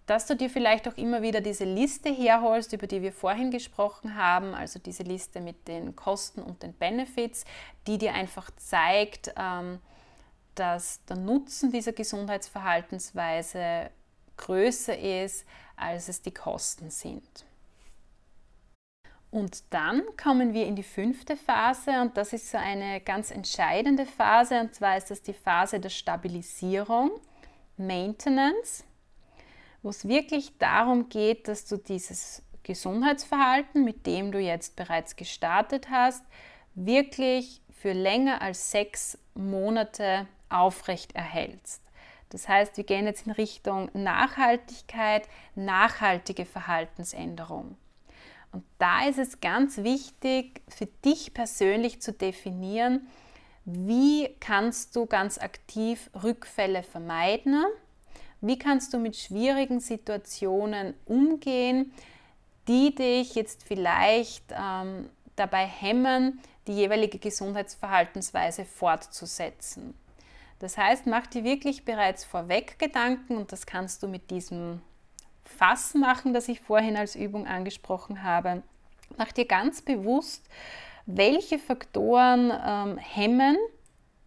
dass 0.10 0.26
du 0.26 0.36
dir 0.36 0.50
vielleicht 0.50 0.88
auch 0.88 0.98
immer 0.98 1.22
wieder 1.22 1.40
diese 1.40 1.66
Liste 1.66 2.10
herholst, 2.10 2.74
über 2.74 2.88
die 2.88 3.04
wir 3.04 3.14
vorhin 3.14 3.52
gesprochen 3.52 4.16
haben, 4.16 4.56
also 4.56 4.80
diese 4.80 5.04
Liste 5.04 5.40
mit 5.40 5.68
den 5.68 5.96
Kosten 5.96 6.42
und 6.42 6.64
den 6.64 6.74
Benefits, 6.74 7.46
die 7.86 8.00
dir 8.00 8.16
einfach 8.16 8.50
zeigt, 8.58 9.32
ähm, 9.38 9.80
dass 10.56 11.06
der 11.06 11.18
Nutzen 11.18 11.72
dieser 11.72 11.94
Gesundheitsverhaltensweise 11.94 13.92
größer 14.38 14.98
ist, 14.98 15.46
als 15.76 16.10
es 16.10 16.24
die 16.24 16.34
Kosten 16.34 16.90
sind. 16.90 17.46
Und 19.30 19.64
dann 19.70 20.02
kommen 20.22 20.54
wir 20.54 20.66
in 20.66 20.76
die 20.76 20.82
fünfte 20.82 21.38
Phase 21.38 22.02
und 22.02 22.18
das 22.18 22.34
ist 22.34 22.50
so 22.50 22.58
eine 22.58 23.00
ganz 23.00 23.30
entscheidende 23.30 24.08
Phase 24.08 24.60
und 24.60 24.74
zwar 24.74 24.98
ist 24.98 25.12
das 25.12 25.22
die 25.22 25.34
Phase 25.34 25.80
der 25.80 25.90
Stabilisierung, 25.90 27.12
Maintenance, 27.78 28.84
wo 29.82 29.90
es 29.90 30.08
wirklich 30.08 30.58
darum 30.58 31.10
geht, 31.10 31.48
dass 31.48 31.66
du 31.66 31.78
dieses 31.78 32.44
Gesundheitsverhalten, 32.64 33.84
mit 33.84 34.06
dem 34.06 34.32
du 34.32 34.40
jetzt 34.40 34.76
bereits 34.76 35.16
gestartet 35.16 35.90
hast, 35.90 36.24
wirklich 36.76 37.62
für 37.72 37.94
länger 37.94 38.42
als 38.42 38.72
sechs 38.72 39.18
Monate 39.34 40.28
aufrecht 40.50 41.16
erhältst. 41.16 41.82
Das 42.30 42.48
heißt, 42.48 42.78
wir 42.78 42.84
gehen 42.84 43.06
jetzt 43.06 43.26
in 43.26 43.32
Richtung 43.32 43.90
Nachhaltigkeit, 43.94 45.28
nachhaltige 45.56 46.46
Verhaltensänderung. 46.46 47.76
Und 48.52 48.64
da 48.78 49.08
ist 49.08 49.20
es 49.20 49.42
ganz 49.42 49.78
wichtig, 49.78 50.62
für 50.68 50.88
dich 51.06 51.34
persönlich 51.34 52.02
zu 52.02 52.14
definieren, 52.14 53.08
wie 53.66 54.36
kannst 54.40 54.96
du 54.96 55.06
ganz 55.06 55.38
aktiv 55.38 56.10
Rückfälle 56.24 56.82
vermeiden? 56.82 57.64
Wie 58.42 58.58
kannst 58.58 58.94
du 58.94 59.00
mit 59.00 59.16
schwierigen 59.18 59.80
Situationen 59.80 60.94
umgehen, 61.06 61.92
die 62.68 62.96
dich 62.96 63.36
jetzt 63.36 63.64
vielleicht 63.64 64.44
ähm, 64.52 65.10
dabei 65.36 65.66
hemmen, 65.66 66.40
die 66.68 66.74
jeweilige 66.74 67.20
Gesundheitsverhaltensweise 67.20 68.64
fortzusetzen? 68.66 69.94
Das 70.60 70.78
heißt, 70.78 71.08
mach 71.08 71.28
dir 71.28 71.44
wirklich 71.44 71.86
bereits 71.86 72.24
vorweg 72.24 72.78
Gedanken 72.80 73.38
und 73.38 73.52
das 73.52 73.66
kannst 73.66 74.04
du 74.04 74.08
mit 74.08 74.30
diesem 74.30 74.82
Fass 75.44 75.94
machen, 75.94 76.34
das 76.34 76.48
ich 76.48 76.60
vorhin 76.60 76.96
als 76.96 77.16
Übung 77.16 77.48
angesprochen 77.48 78.24
habe. 78.24 78.62
Mach 79.18 79.32
dir 79.32 79.46
ganz 79.46 79.82
bewusst, 79.82 80.46
welche 81.06 81.58
Faktoren 81.60 82.52
ähm, 82.66 82.98
hemmen 82.98 83.58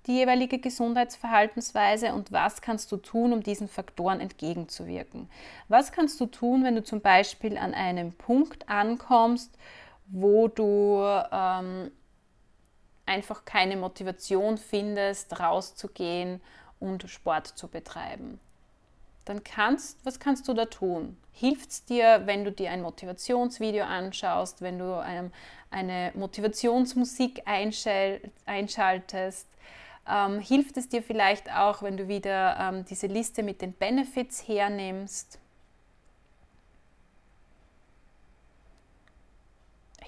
die 0.06 0.18
jeweilige 0.18 0.58
Gesundheitsverhaltensweise 0.58 2.12
und 2.12 2.32
was 2.32 2.60
kannst 2.60 2.90
du 2.90 2.96
tun, 2.96 3.32
um 3.32 3.42
diesen 3.42 3.68
Faktoren 3.68 4.20
entgegenzuwirken. 4.20 5.30
Was 5.68 5.92
kannst 5.92 6.20
du 6.20 6.26
tun, 6.26 6.64
wenn 6.64 6.74
du 6.74 6.82
zum 6.82 7.00
Beispiel 7.00 7.56
an 7.56 7.74
einem 7.74 8.12
Punkt 8.12 8.68
ankommst, 8.68 9.56
wo 10.06 10.48
du 10.48 11.02
ähm, 11.30 11.92
einfach 13.06 13.44
keine 13.44 13.76
Motivation 13.76 14.58
findest, 14.58 15.38
rauszugehen 15.38 16.40
und 16.80 17.08
Sport 17.08 17.46
zu 17.46 17.68
betreiben? 17.68 18.40
dann 19.24 19.44
kannst, 19.44 20.04
was 20.04 20.18
kannst 20.18 20.48
du 20.48 20.54
da 20.54 20.66
tun? 20.66 21.16
Hilft 21.32 21.70
es 21.70 21.84
dir, 21.84 22.22
wenn 22.26 22.44
du 22.44 22.52
dir 22.52 22.70
ein 22.70 22.82
Motivationsvideo 22.82 23.84
anschaust, 23.84 24.62
wenn 24.62 24.78
du 24.78 25.02
ähm, 25.06 25.30
eine 25.70 26.12
Motivationsmusik 26.14 27.42
einschaltest? 27.46 29.46
Ähm, 30.08 30.40
hilft 30.40 30.76
es 30.76 30.88
dir 30.88 31.02
vielleicht 31.02 31.50
auch, 31.52 31.82
wenn 31.82 31.96
du 31.96 32.08
wieder 32.08 32.56
ähm, 32.58 32.84
diese 32.84 33.06
Liste 33.06 33.42
mit 33.42 33.62
den 33.62 33.72
Benefits 33.72 34.46
hernimmst? 34.48 35.38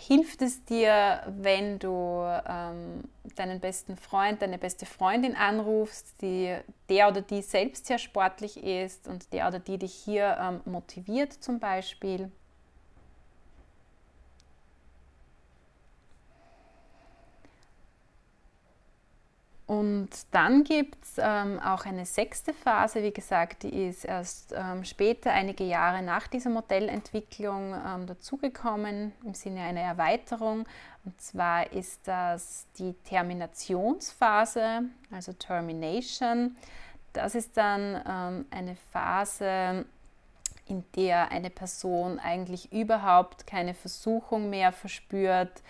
hilft 0.06 0.42
es 0.42 0.64
dir, 0.64 1.22
wenn 1.26 1.78
du 1.78 2.24
ähm, 2.46 3.04
deinen 3.36 3.60
besten 3.60 3.96
Freund, 3.96 4.42
deine 4.42 4.58
beste 4.58 4.86
Freundin 4.86 5.34
anrufst, 5.34 6.20
die, 6.20 6.56
der 6.88 7.08
oder 7.08 7.22
die 7.22 7.42
selbst 7.42 7.86
sehr 7.86 7.98
sportlich 7.98 8.62
ist 8.62 9.08
und 9.08 9.32
der 9.32 9.48
oder 9.48 9.58
die 9.58 9.78
dich 9.78 9.94
hier 9.94 10.36
ähm, 10.40 10.60
motiviert 10.70 11.32
zum 11.32 11.58
Beispiel? 11.58 12.30
Und 19.66 20.10
dann 20.30 20.62
gibt 20.62 21.02
es 21.02 21.14
ähm, 21.16 21.58
auch 21.58 21.86
eine 21.86 22.04
sechste 22.04 22.52
Phase, 22.52 23.02
wie 23.02 23.12
gesagt, 23.12 23.62
die 23.62 23.86
ist 23.86 24.04
erst 24.04 24.52
ähm, 24.54 24.84
später, 24.84 25.32
einige 25.32 25.64
Jahre 25.64 26.02
nach 26.02 26.26
dieser 26.26 26.50
Modellentwicklung 26.50 27.74
ähm, 27.74 28.06
dazugekommen, 28.06 29.12
im 29.24 29.32
Sinne 29.32 29.62
einer 29.62 29.80
Erweiterung. 29.80 30.66
Und 31.06 31.18
zwar 31.18 31.72
ist 31.72 32.06
das 32.06 32.66
die 32.78 32.92
Terminationsphase, 33.04 34.82
also 35.10 35.32
Termination. 35.32 36.56
Das 37.14 37.34
ist 37.34 37.56
dann 37.56 38.02
ähm, 38.06 38.46
eine 38.50 38.76
Phase, 38.92 39.86
in 40.66 40.84
der 40.96 41.30
eine 41.30 41.50
Person 41.50 42.18
eigentlich 42.18 42.72
überhaupt 42.72 43.46
keine 43.46 43.74
Versuchung 43.74 44.50
mehr 44.50 44.72
verspürt, 44.72 45.62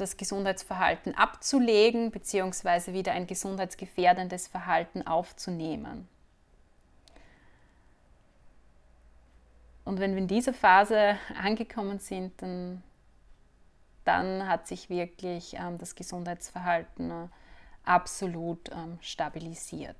das 0.00 0.16
Gesundheitsverhalten 0.16 1.14
abzulegen 1.14 2.10
bzw. 2.10 2.92
wieder 2.92 3.12
ein 3.12 3.26
gesundheitsgefährdendes 3.26 4.48
Verhalten 4.48 5.06
aufzunehmen. 5.06 6.08
Und 9.84 9.98
wenn 9.98 10.12
wir 10.12 10.18
in 10.18 10.28
dieser 10.28 10.54
Phase 10.54 11.16
angekommen 11.42 11.98
sind, 11.98 12.40
dann, 12.42 12.82
dann 14.04 14.46
hat 14.46 14.66
sich 14.66 14.88
wirklich 14.88 15.54
ähm, 15.54 15.78
das 15.78 15.94
Gesundheitsverhalten 15.94 17.10
äh, 17.10 17.28
absolut 17.84 18.70
ähm, 18.70 18.98
stabilisiert. 19.00 19.96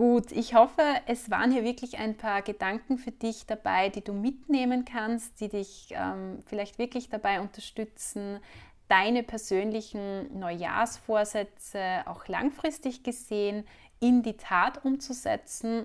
Gut, 0.00 0.32
ich 0.32 0.54
hoffe, 0.54 0.80
es 1.04 1.30
waren 1.30 1.52
hier 1.52 1.62
wirklich 1.62 1.98
ein 1.98 2.16
paar 2.16 2.40
Gedanken 2.40 2.96
für 2.96 3.10
dich 3.10 3.44
dabei, 3.44 3.90
die 3.90 4.02
du 4.02 4.14
mitnehmen 4.14 4.86
kannst, 4.86 5.38
die 5.42 5.50
dich 5.50 5.88
ähm, 5.90 6.42
vielleicht 6.46 6.78
wirklich 6.78 7.10
dabei 7.10 7.38
unterstützen, 7.42 8.40
deine 8.88 9.22
persönlichen 9.22 10.38
Neujahrsvorsätze 10.38 12.04
auch 12.06 12.28
langfristig 12.28 13.02
gesehen 13.02 13.66
in 14.00 14.22
die 14.22 14.38
Tat 14.38 14.86
umzusetzen. 14.86 15.84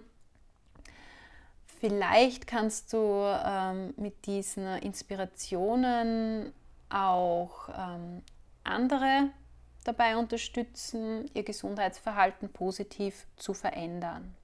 Vielleicht 1.82 2.48
kannst 2.48 2.94
du 2.94 2.98
ähm, 2.98 3.94
mit 3.98 4.28
diesen 4.28 4.66
Inspirationen 4.78 6.54
auch 6.90 7.68
ähm, 7.68 8.22
andere 8.64 9.32
dabei 9.86 10.18
unterstützen, 10.18 11.30
ihr 11.34 11.44
Gesundheitsverhalten 11.44 12.50
positiv 12.50 13.26
zu 13.38 13.54
verändern. 13.54 14.36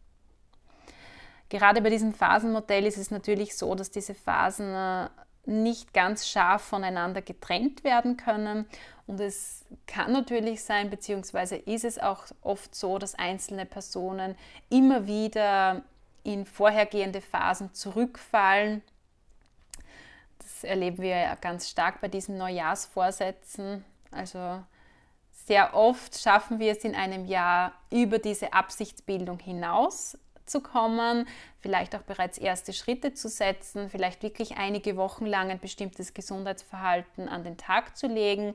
Gerade 1.50 1.82
bei 1.82 1.90
diesem 1.90 2.14
Phasenmodell 2.14 2.86
ist 2.86 2.98
es 2.98 3.12
natürlich 3.12 3.58
so, 3.58 3.76
dass 3.76 3.92
diese 3.92 4.16
Phasen 4.16 4.74
äh, 4.74 5.10
nicht 5.46 5.94
ganz 5.94 6.28
scharf 6.28 6.62
voneinander 6.62 7.22
getrennt 7.22 7.84
werden 7.84 8.16
können. 8.16 8.66
Und 9.08 9.20
es 9.20 9.66
kann 9.88 10.14
natürlich 10.14 10.64
sein, 10.64 10.90
beziehungsweise 10.90 11.58
ist 11.58 11.84
es 11.84 12.00
auch 12.00 12.24
oft 12.42 12.74
so, 12.74 12.98
dass 13.00 13.16
einzelne 13.16 13.66
Personen 13.66 14.36
immer 14.70 15.08
wieder 15.08 15.84
in 16.24 16.46
vorhergehende 16.46 17.20
Phasen 17.20 17.74
zurückfallen. 17.74 18.82
Das 20.38 20.64
erleben 20.64 21.02
wir 21.02 21.18
ja 21.18 21.36
ganz 21.36 21.70
stark 21.70 22.00
bei 22.00 22.08
diesen 22.08 22.38
Neujahrsvorsätzen. 22.38 23.84
Also 24.12 24.64
sehr 25.46 25.74
oft 25.74 26.20
schaffen 26.20 26.60
wir 26.60 26.72
es 26.72 26.84
in 26.84 26.96
einem 26.96 27.26
Jahr 27.26 27.74
über 27.92 28.20
diese 28.20 28.54
Absichtsbildung 28.54 29.40
hinaus 29.40 30.18
zu 30.46 30.62
kommen, 30.62 31.28
vielleicht 31.62 31.96
auch 31.96 32.02
bereits 32.02 32.38
erste 32.38 32.74
Schritte 32.74 33.14
zu 33.14 33.30
setzen, 33.30 33.90
vielleicht 33.90 34.22
wirklich 34.22 34.58
einige 34.58 34.98
Wochen 34.98 35.26
lang 35.26 35.50
ein 35.50 35.60
bestimmtes 35.60 36.14
Gesundheitsverhalten 36.14 37.30
an 37.30 37.44
den 37.44 37.58
Tag 37.58 37.98
zu 37.98 38.08
legen. 38.08 38.54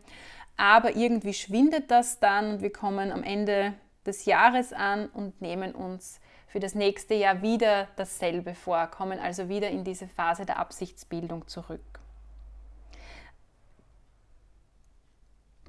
Aber 0.57 0.97
irgendwie 0.97 1.34
schwindet 1.34 1.91
das 1.91 2.18
dann 2.20 2.53
und 2.53 2.62
wir 2.62 2.72
kommen 2.72 3.12
am 3.12 3.22
Ende 3.22 3.74
des 4.05 4.24
Jahres 4.24 4.72
an 4.72 5.09
und 5.09 5.41
nehmen 5.41 5.74
uns 5.74 6.20
für 6.47 6.61
das 6.61 6.74
nächste 6.74 7.14
Jahr 7.14 7.43
wieder 7.43 7.89
dasselbe 7.97 8.55
vor, 8.55 8.87
kommen 8.87 9.18
also 9.18 9.49
wieder 9.49 9.68
in 9.68 9.84
diese 9.84 10.07
Phase 10.07 10.47
der 10.47 10.59
Absichtsbildung 10.59 11.49
zurück. 11.49 12.01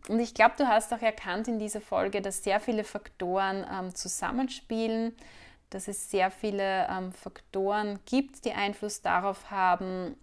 Und 0.09 0.19
ich 0.19 0.33
glaube, 0.33 0.55
du 0.57 0.67
hast 0.67 0.93
auch 0.93 1.01
erkannt 1.01 1.47
in 1.47 1.59
dieser 1.59 1.81
Folge, 1.81 2.21
dass 2.21 2.43
sehr 2.43 2.59
viele 2.59 2.83
Faktoren 2.83 3.65
ähm, 3.71 3.93
zusammenspielen, 3.93 5.15
dass 5.69 5.87
es 5.87 6.09
sehr 6.09 6.31
viele 6.31 6.87
ähm, 6.89 7.11
Faktoren 7.11 7.99
gibt, 8.05 8.45
die 8.45 8.53
Einfluss 8.53 9.01
darauf 9.01 9.51
haben, 9.51 10.15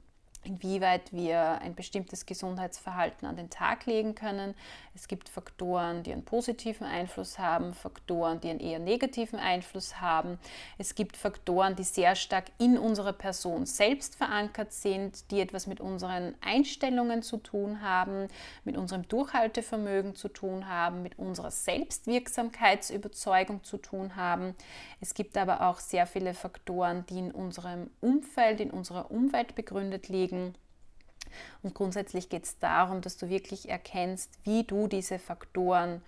inwieweit 0.46 1.12
wir 1.12 1.60
ein 1.60 1.74
bestimmtes 1.74 2.26
Gesundheitsverhalten 2.26 3.26
an 3.26 3.36
den 3.36 3.50
Tag 3.50 3.86
legen 3.86 4.14
können. 4.14 4.54
Es 4.94 5.08
gibt 5.08 5.28
Faktoren, 5.28 6.02
die 6.02 6.12
einen 6.12 6.24
positiven 6.24 6.86
Einfluss 6.86 7.38
haben, 7.38 7.74
Faktoren, 7.74 8.40
die 8.40 8.50
einen 8.50 8.60
eher 8.60 8.78
negativen 8.78 9.38
Einfluss 9.38 10.00
haben. 10.00 10.38
Es 10.78 10.94
gibt 10.94 11.16
Faktoren, 11.16 11.74
die 11.74 11.84
sehr 11.84 12.14
stark 12.14 12.44
in 12.58 12.78
unserer 12.78 13.12
Person 13.12 13.66
selbst 13.66 14.14
verankert 14.14 14.72
sind, 14.72 15.30
die 15.30 15.40
etwas 15.40 15.66
mit 15.66 15.80
unseren 15.80 16.34
Einstellungen 16.40 17.22
zu 17.22 17.38
tun 17.38 17.82
haben, 17.82 18.28
mit 18.64 18.76
unserem 18.76 19.08
Durchhaltevermögen 19.08 20.14
zu 20.14 20.28
tun 20.28 20.68
haben, 20.68 21.02
mit 21.02 21.18
unserer 21.18 21.50
Selbstwirksamkeitsüberzeugung 21.50 23.64
zu 23.64 23.78
tun 23.78 24.16
haben. 24.16 24.54
Es 25.00 25.14
gibt 25.14 25.36
aber 25.36 25.68
auch 25.68 25.80
sehr 25.80 26.06
viele 26.06 26.34
Faktoren, 26.34 27.04
die 27.06 27.18
in 27.18 27.32
unserem 27.32 27.90
Umfeld, 28.00 28.60
in 28.60 28.70
unserer 28.70 29.10
Umwelt 29.10 29.54
begründet 29.54 30.08
liegen 30.08 30.33
bewegen. 30.34 30.54
Und 31.62 31.74
grundsätzlich 31.74 32.28
geht 32.28 32.44
es 32.44 32.58
darum, 32.58 33.00
dass 33.00 33.16
du 33.16 33.28
wirklich 33.28 33.68
erkennst, 33.68 34.30
wie 34.44 34.64
du 34.64 34.86
diese 34.86 35.18
Faktoren 35.18 36.02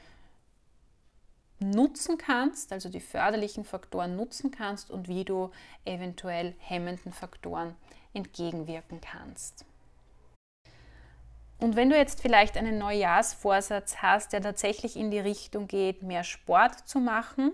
nutzen 1.59 2.19
kannst, 2.19 2.73
also 2.73 2.91
die 2.91 3.01
förderlichen 3.01 3.65
Faktoren 3.65 4.15
nutzen 4.15 4.51
kannst 4.51 4.91
und 4.91 5.09
wie 5.09 5.25
du 5.25 5.51
eventuell 5.85 6.55
hemmenden 6.59 7.13
Faktoren 7.13 7.75
entgegenwirken 8.13 9.01
kannst. 9.01 9.65
Und 11.59 11.75
wenn 11.75 11.89
du 11.89 11.97
jetzt 11.97 12.21
vielleicht 12.21 12.59
einen 12.59 12.77
Neujahrsvorsatz 12.77 13.97
hast, 14.03 14.35
der 14.35 14.43
tatsächlich 14.43 14.97
in 14.97 15.11
die 15.11 15.19
Richtung 15.19 15.67
geht, 15.67 16.03
mehr 16.03 16.25
Sport 16.25 16.87
zu 16.87 17.01
machen, 17.01 17.53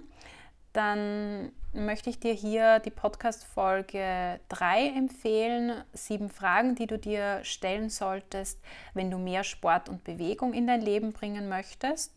dann 0.73 1.53
möchte 1.73 2.11
ich 2.11 2.21
dir 2.21 2.35
hier 2.35 2.79
die 2.81 2.91
Podcast-Folge 2.91 4.41
3 4.49 4.89
empfehlen. 4.89 5.83
Sieben 5.93 6.29
Fragen, 6.29 6.75
die 6.75 6.87
du 6.87 6.99
dir 6.99 7.41
stellen 7.45 7.89
solltest, 7.89 8.61
wenn 8.95 9.11
du 9.11 9.19
mehr 9.19 9.45
Sport 9.45 9.89
und 9.89 10.05
Bewegung 10.05 10.53
in 10.53 10.67
dein 10.67 10.83
Leben 10.83 11.13
bringen 11.13 11.49
möchtest. 11.49 12.13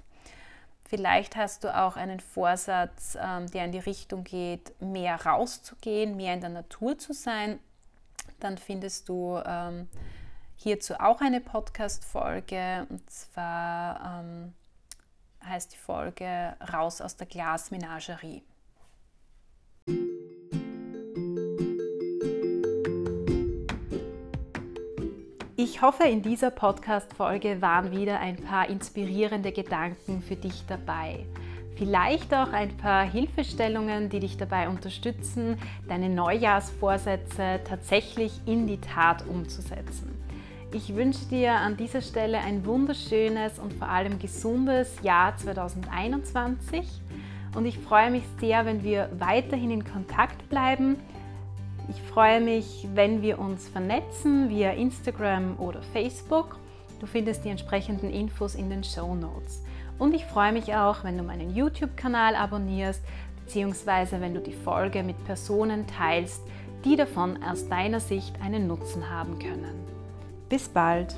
Vielleicht 0.83 1.35
hast 1.35 1.63
du 1.63 1.75
auch 1.75 1.95
einen 1.95 2.19
Vorsatz, 2.19 3.17
ähm, 3.19 3.49
der 3.49 3.65
in 3.65 3.71
die 3.71 3.79
Richtung 3.79 4.23
geht, 4.23 4.79
mehr 4.81 5.25
rauszugehen, 5.25 6.15
mehr 6.15 6.33
in 6.33 6.41
der 6.41 6.49
Natur 6.49 6.97
zu 6.97 7.13
sein. 7.13 7.59
Dann 8.39 8.57
findest 8.57 9.09
du 9.09 9.41
ähm, 9.45 9.87
hierzu 10.55 10.95
auch 10.95 11.21
eine 11.21 11.41
Podcast-Folge 11.41 12.85
und 12.89 13.09
zwar 13.09 14.21
ähm, 14.21 14.53
heißt 15.43 15.73
die 15.73 15.77
Folge 15.77 16.55
Raus 16.71 17.01
aus 17.01 17.15
der 17.15 17.27
Glasmenagerie. 17.27 18.43
Ich 25.57 25.81
hoffe, 25.81 26.03
in 26.03 26.21
dieser 26.21 26.51
Podcast-Folge 26.51 27.61
waren 27.61 27.93
wieder 27.93 28.19
ein 28.19 28.35
paar 28.35 28.69
inspirierende 28.69 29.53
Gedanken 29.53 30.21
für 30.21 30.35
dich 30.35 30.65
dabei. 30.67 31.25
Vielleicht 31.77 32.33
auch 32.33 32.51
ein 32.51 32.75
paar 32.75 33.09
Hilfestellungen, 33.09 34.09
die 34.09 34.19
dich 34.19 34.35
dabei 34.35 34.67
unterstützen, 34.67 35.57
deine 35.87 36.09
Neujahrsvorsätze 36.09 37.61
tatsächlich 37.63 38.33
in 38.45 38.67
die 38.67 38.81
Tat 38.81 39.25
umzusetzen. 39.25 40.21
Ich 40.73 40.93
wünsche 40.93 41.23
dir 41.27 41.53
an 41.53 41.77
dieser 41.77 42.01
Stelle 42.01 42.39
ein 42.39 42.65
wunderschönes 42.65 43.57
und 43.57 43.71
vor 43.75 43.87
allem 43.87 44.19
gesundes 44.19 45.01
Jahr 45.03 45.37
2021 45.37 46.85
und 47.55 47.65
ich 47.65 47.79
freue 47.79 48.11
mich 48.11 48.23
sehr, 48.41 48.65
wenn 48.65 48.83
wir 48.83 49.09
weiterhin 49.19 49.71
in 49.71 49.85
Kontakt 49.85 50.49
bleiben. 50.49 50.97
Ich 51.89 52.01
freue 52.01 52.41
mich, 52.41 52.88
wenn 52.93 53.21
wir 53.21 53.39
uns 53.39 53.67
vernetzen 53.69 54.49
via 54.49 54.71
Instagram 54.71 55.59
oder 55.59 55.81
Facebook. 55.81 56.57
Du 56.99 57.05
findest 57.05 57.45
die 57.45 57.49
entsprechenden 57.49 58.11
Infos 58.11 58.55
in 58.55 58.69
den 58.69 58.83
Show 58.83 59.13
Notes. 59.13 59.63
Und 59.99 60.13
ich 60.13 60.25
freue 60.25 60.51
mich 60.51 60.73
auch, 60.73 61.03
wenn 61.03 61.17
du 61.17 61.23
meinen 61.23 61.55
YouTube-Kanal 61.55 62.36
abonnierst, 62.36 63.01
beziehungsweise 63.43 64.19
wenn 64.19 64.33
du 64.33 64.41
die 64.41 64.53
Folge 64.53 65.03
mit 65.03 65.23
Personen 65.25 65.86
teilst, 65.88 66.41
die 66.83 66.95
davon 66.95 67.41
aus 67.43 67.67
deiner 67.69 67.99
Sicht 67.99 68.41
einen 68.41 68.67
Nutzen 68.67 69.09
haben 69.09 69.39
können. 69.39 69.86
Bis 70.49 70.67
bald! 70.67 71.15